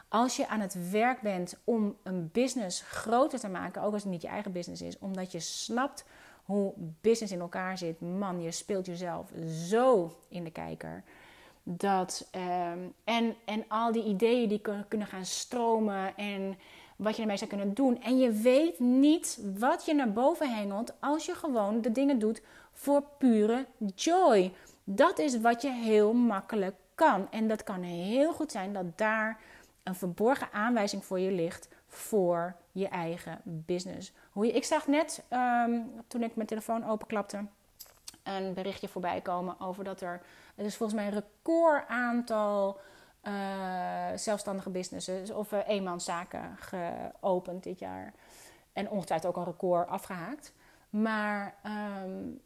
[0.07, 4.11] Als je aan het werk bent om een business groter te maken, ook als het
[4.11, 6.05] niet je eigen business is, omdat je snapt
[6.43, 9.31] hoe business in elkaar zit, man, je speelt jezelf
[9.67, 11.03] zo in de kijker.
[11.63, 16.57] Dat, um, en, en al die ideeën die kunnen gaan stromen en
[16.95, 18.01] wat je ermee zou kunnen doen.
[18.01, 22.41] En je weet niet wat je naar boven hengelt als je gewoon de dingen doet
[22.73, 24.53] voor pure joy.
[24.83, 27.27] Dat is wat je heel makkelijk kan.
[27.31, 29.39] En dat kan heel goed zijn dat daar
[29.83, 34.11] een verborgen aanwijzing voor je ligt voor je eigen business.
[34.31, 37.45] Hoe je, ik zag net, ehm, toen ik mijn telefoon openklapte,
[38.23, 40.21] een berichtje voorbij komen over dat er,
[40.59, 42.79] het is volgens mij een record aantal
[43.23, 48.13] uh, zelfstandige businesses of uh, eenmanszaken geopend dit jaar.
[48.73, 50.53] En ongetwijfeld ook een record afgehaakt.
[50.89, 51.55] Maar
[52.05, 52.41] um,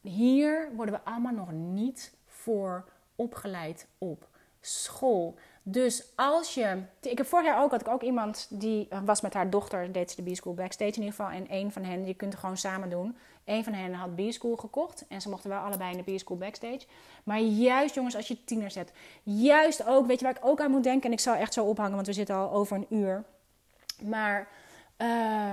[0.00, 4.28] hier worden we allemaal nog niet voor opgeleid op
[4.60, 5.34] school.
[5.62, 6.82] Dus als je.
[7.00, 9.92] Ik heb vorig jaar ook had ik ook iemand die eh, was met haar dochter,
[9.92, 11.30] deed ze de B-School backstage in ieder geval.
[11.30, 13.16] En een van hen, je kunt het gewoon samen doen.
[13.44, 15.04] Een van hen had B-School gekocht.
[15.08, 16.86] En ze mochten wel allebei in de B-School backstage.
[17.24, 18.92] Maar juist, jongens, als je tiener zet.
[19.22, 21.06] Juist ook, weet je waar ik ook aan moet denken?
[21.06, 23.24] En ik zal echt zo ophangen, want we zitten al over een uur.
[24.02, 24.48] Maar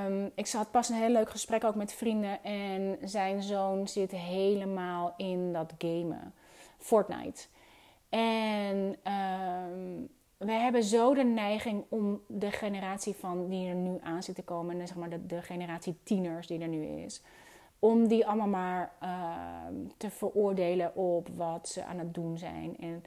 [0.05, 2.43] um, ik had pas een heel leuk gesprek ook met vrienden.
[2.43, 6.33] En zijn zoon zit helemaal in dat gamen.
[6.77, 7.41] Fortnite.
[8.09, 14.23] En um, we hebben zo de neiging om de generatie van die er nu aan
[14.23, 17.21] zit te komen, en zeg maar de generatie tieners die er nu is,
[17.81, 19.09] om die allemaal maar uh,
[19.97, 22.77] te veroordelen op wat ze aan het doen zijn.
[22.79, 23.03] En,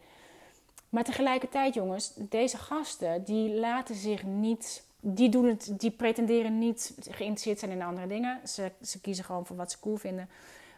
[0.89, 6.95] maar tegelijkertijd, jongens, deze gasten die laten zich niet, die doen het, die pretenderen niet
[7.11, 8.49] geïnteresseerd zijn in andere dingen.
[8.49, 10.29] Ze, ze kiezen gewoon voor wat ze cool vinden.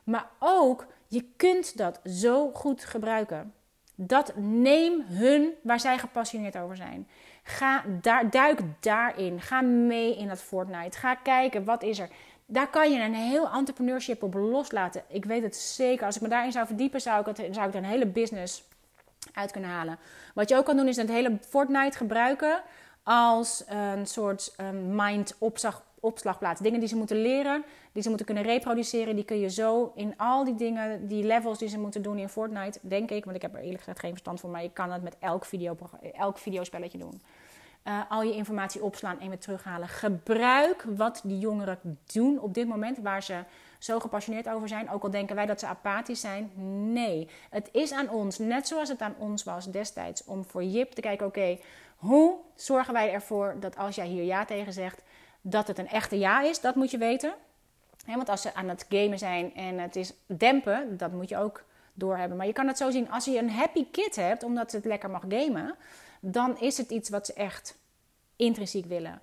[0.05, 3.53] Maar ook, je kunt dat zo goed gebruiken.
[3.95, 7.09] Dat neem hun waar zij gepassioneerd over zijn.
[7.43, 9.41] Ga daar, duik daarin.
[9.41, 10.99] Ga mee in dat Fortnite.
[10.99, 12.11] Ga kijken wat is er.
[12.47, 15.03] Daar kan je een heel entrepreneurship op loslaten.
[15.09, 16.07] Ik weet het zeker.
[16.07, 18.63] Als ik me daarin zou verdiepen, zou ik, het, zou ik er een hele business
[19.33, 19.99] uit kunnen halen.
[20.35, 22.63] Wat je ook kan doen, is het hele Fortnite gebruiken
[23.03, 26.61] als een soort um, mind opslag, opslagplaats.
[26.61, 30.15] Dingen die ze moeten leren, die ze moeten kunnen reproduceren, die kun je zo in
[30.17, 33.43] al die dingen, die levels die ze moeten doen in Fortnite, denk ik, want ik
[33.43, 35.77] heb er eerlijk gezegd geen verstand van, maar je kan het met elk, video,
[36.13, 37.23] elk videospelletje doen.
[37.89, 39.89] Uh, al je informatie opslaan en weer terughalen.
[39.89, 43.45] Gebruik wat die jongeren doen op dit moment, waar ze
[43.79, 44.91] zo gepassioneerd over zijn.
[44.91, 46.51] Ook al denken wij dat ze apathisch zijn.
[46.93, 50.93] Nee, het is aan ons, net zoals het aan ons was destijds, om voor Jip
[50.93, 51.59] te kijken: oké,
[51.97, 55.03] hoe zorgen wij ervoor dat als jij hier ja tegen zegt,
[55.41, 57.35] dat het een echte ja is, dat moet je weten.
[58.07, 61.65] want als ze aan het gamen zijn en het is dempen, dat moet je ook
[61.95, 62.37] doorhebben.
[62.37, 65.11] Maar je kan het zo zien, als je een happy kid hebt, omdat het lekker
[65.11, 65.75] mag gamen,
[66.21, 67.79] dan is het iets wat ze echt
[68.37, 69.21] intrinsiek willen.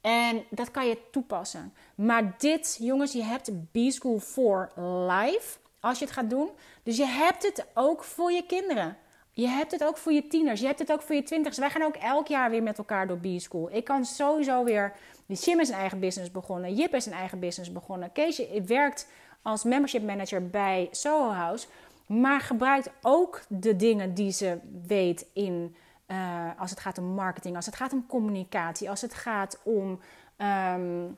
[0.00, 1.74] En dat kan je toepassen.
[1.94, 4.72] Maar dit, jongens, je hebt B-School for
[5.08, 6.48] Life als je het gaat doen.
[6.82, 8.96] Dus je hebt het ook voor je kinderen.
[9.30, 10.60] Je hebt het ook voor je tieners.
[10.60, 11.58] Je hebt het ook voor je twintigers.
[11.58, 13.68] Wij gaan ook elk jaar weer met elkaar door B-School.
[13.72, 14.92] Ik kan sowieso weer
[15.26, 16.74] Jim is een eigen business begonnen.
[16.74, 18.12] Jip is een eigen business begonnen.
[18.12, 19.08] Keesje werkt
[19.42, 21.66] als membership manager bij Soho House.
[22.06, 25.76] Maar gebruikt ook de dingen die ze weet in,
[26.06, 30.00] uh, als het gaat om marketing, als het gaat om communicatie, als het gaat om
[30.38, 31.16] um,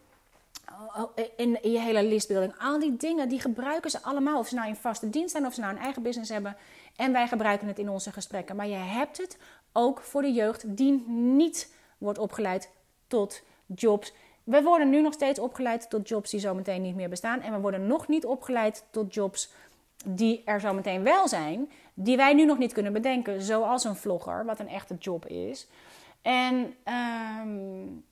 [1.36, 2.54] in, in, je hele listbuilding.
[2.58, 4.38] Al die dingen die gebruiken ze allemaal.
[4.38, 6.56] Of ze nou in vaste dienst zijn of ze nou een eigen business hebben.
[6.96, 8.56] En wij gebruiken het in onze gesprekken.
[8.56, 9.38] Maar je hebt het
[9.72, 12.70] ook voor de jeugd die niet wordt opgeleid
[13.06, 14.12] tot jobs.
[14.44, 17.40] We worden nu nog steeds opgeleid tot jobs die zometeen niet meer bestaan.
[17.40, 19.50] En we worden nog niet opgeleid tot jobs
[20.08, 21.70] die er zometeen wel zijn.
[21.94, 23.42] Die wij nu nog niet kunnen bedenken.
[23.42, 25.68] Zoals een vlogger, wat een echte job is.
[26.22, 26.74] En
[27.44, 28.04] um,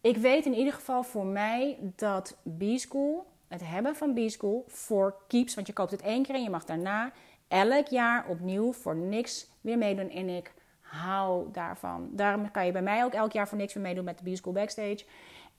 [0.00, 5.54] ik weet in ieder geval voor mij dat B-School, het hebben van B-School, voor keeps.
[5.54, 7.12] Want je koopt het één keer en je mag daarna
[7.48, 10.10] elk jaar opnieuw voor niks weer meedoen.
[10.10, 12.08] En ik hou daarvan.
[12.12, 14.52] Daarom kan je bij mij ook elk jaar voor niks weer meedoen met de B-School
[14.52, 15.04] Backstage.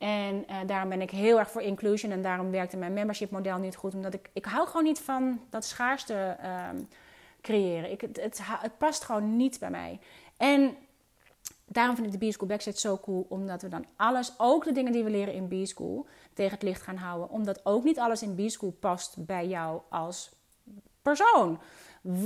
[0.04, 2.12] En uh, daarom ben ik heel erg voor inclusion.
[2.12, 3.94] En daarom werkte mijn membership model niet goed.
[3.94, 6.38] Omdat ik, ik hou gewoon niet van dat schaarste
[6.74, 6.88] um,
[7.42, 7.92] creëren.
[7.92, 10.00] Ik, het, het, het, past gewoon niet bij mij.
[10.38, 10.76] En
[11.66, 13.26] daarom vind ik de B-School Backstage zo cool.
[13.30, 16.82] Omdat we dan alles, ook de dingen die we leren in B-School, tegen het licht
[16.82, 17.30] gaan houden.
[17.30, 20.32] Omdat ook niet alles in B-School past bij jou als
[21.02, 21.60] persoon.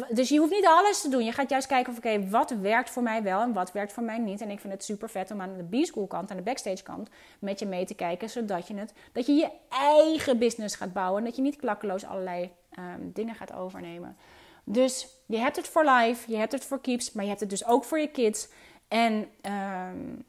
[0.10, 1.24] Dus je hoeft niet alles te doen.
[1.24, 4.04] Je gaat juist kijken of oké, wat werkt voor mij wel en wat werkt voor
[4.04, 4.42] mij niet.
[4.42, 7.10] En ik vind het super vet om aan de B-school kant, aan de backstage kant,
[7.40, 8.30] met je mee te kijken.
[8.30, 11.20] Zodat je, het, dat je je eigen business gaat bouwen.
[11.20, 14.18] En dat je niet klakkeloos allerlei um, dingen gaat overnemen.
[14.64, 17.50] Dus je hebt het voor life, je hebt het voor keeps, maar je hebt het
[17.50, 18.48] dus ook voor je kids.
[18.88, 20.26] En um,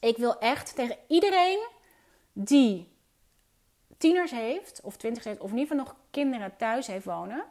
[0.00, 1.68] ik wil echt tegen iedereen
[2.32, 2.88] die
[3.98, 7.44] tieners heeft, of twintig heeft, of in ieder geval nog kinderen thuis heeft wonen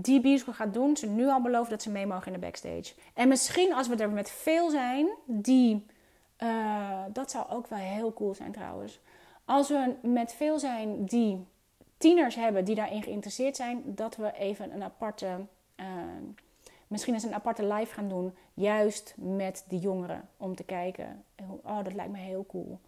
[0.00, 2.92] die bioscoop gaat doen, ze nu al beloven dat ze mee mogen in de backstage.
[3.14, 5.86] En misschien als we er met veel zijn, die.
[6.42, 9.00] Uh, dat zou ook wel heel cool zijn trouwens.
[9.44, 11.46] Als we met veel zijn die
[11.96, 15.26] tieners hebben die daarin geïnteresseerd zijn, dat we even een aparte
[15.76, 15.86] uh,
[16.86, 21.24] misschien eens een aparte live gaan doen, juist met die jongeren, om te kijken.
[21.62, 22.78] Oh, dat lijkt me heel cool.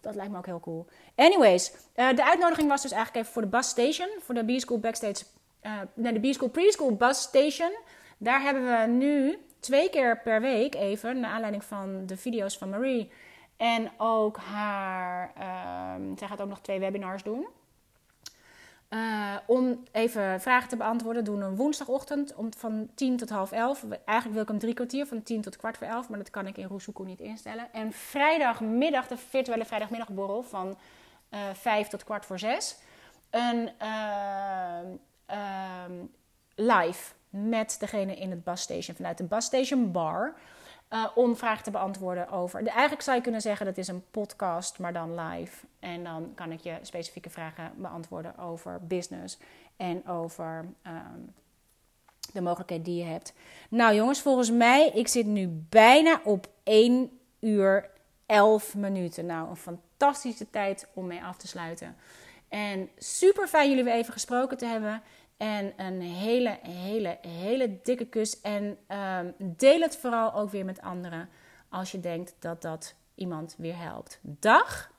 [0.00, 0.86] Dat lijkt me ook heel cool.
[1.14, 4.78] Anyways, uh, de uitnodiging was dus eigenlijk even voor de bus station, voor de B-School
[4.78, 5.24] Backstage,
[5.62, 7.72] uh, nee, de B-School Preschool Bus Station.
[8.18, 12.70] Daar hebben we nu twee keer per week even, naar aanleiding van de video's van
[12.70, 13.10] Marie.
[13.56, 17.46] En ook haar, uh, zij gaat ook nog twee webinars doen.
[18.90, 23.84] Uh, om even vragen te beantwoorden, doen een woensdagochtend om, van 10 tot half 11.
[23.90, 26.46] Eigenlijk wil ik hem drie kwartier, van 10 tot kwart voor 11, maar dat kan
[26.46, 27.72] ik in Roesoekoe niet instellen.
[27.72, 30.78] En vrijdagmiddag, de virtuele vrijdagmiddagborrel van
[31.30, 32.76] uh, eh, 5 tot kwart voor 6.
[33.30, 33.70] Een
[35.32, 35.84] uh,
[36.54, 40.34] live met degene in het busstation vanuit de busstation bar.
[40.92, 42.66] Uh, om vragen te beantwoorden over.
[42.66, 45.66] Eigenlijk zou je kunnen zeggen dat is een podcast, maar dan live.
[45.80, 49.38] En dan kan ik je specifieke vragen beantwoorden over business
[49.76, 51.32] en over um,
[52.32, 53.32] de mogelijkheden die je hebt.
[53.68, 57.90] Nou jongens, volgens mij, ik zit nu bijna op 1 uur
[58.26, 59.26] 11 minuten.
[59.26, 61.96] Nou, een fantastische tijd om mee af te sluiten.
[62.48, 65.02] En super fijn jullie weer even gesproken te hebben.
[65.40, 68.40] En een hele, hele, hele dikke kus.
[68.40, 71.28] En um, deel het vooral ook weer met anderen
[71.68, 74.18] als je denkt dat dat iemand weer helpt.
[74.22, 74.90] Dag!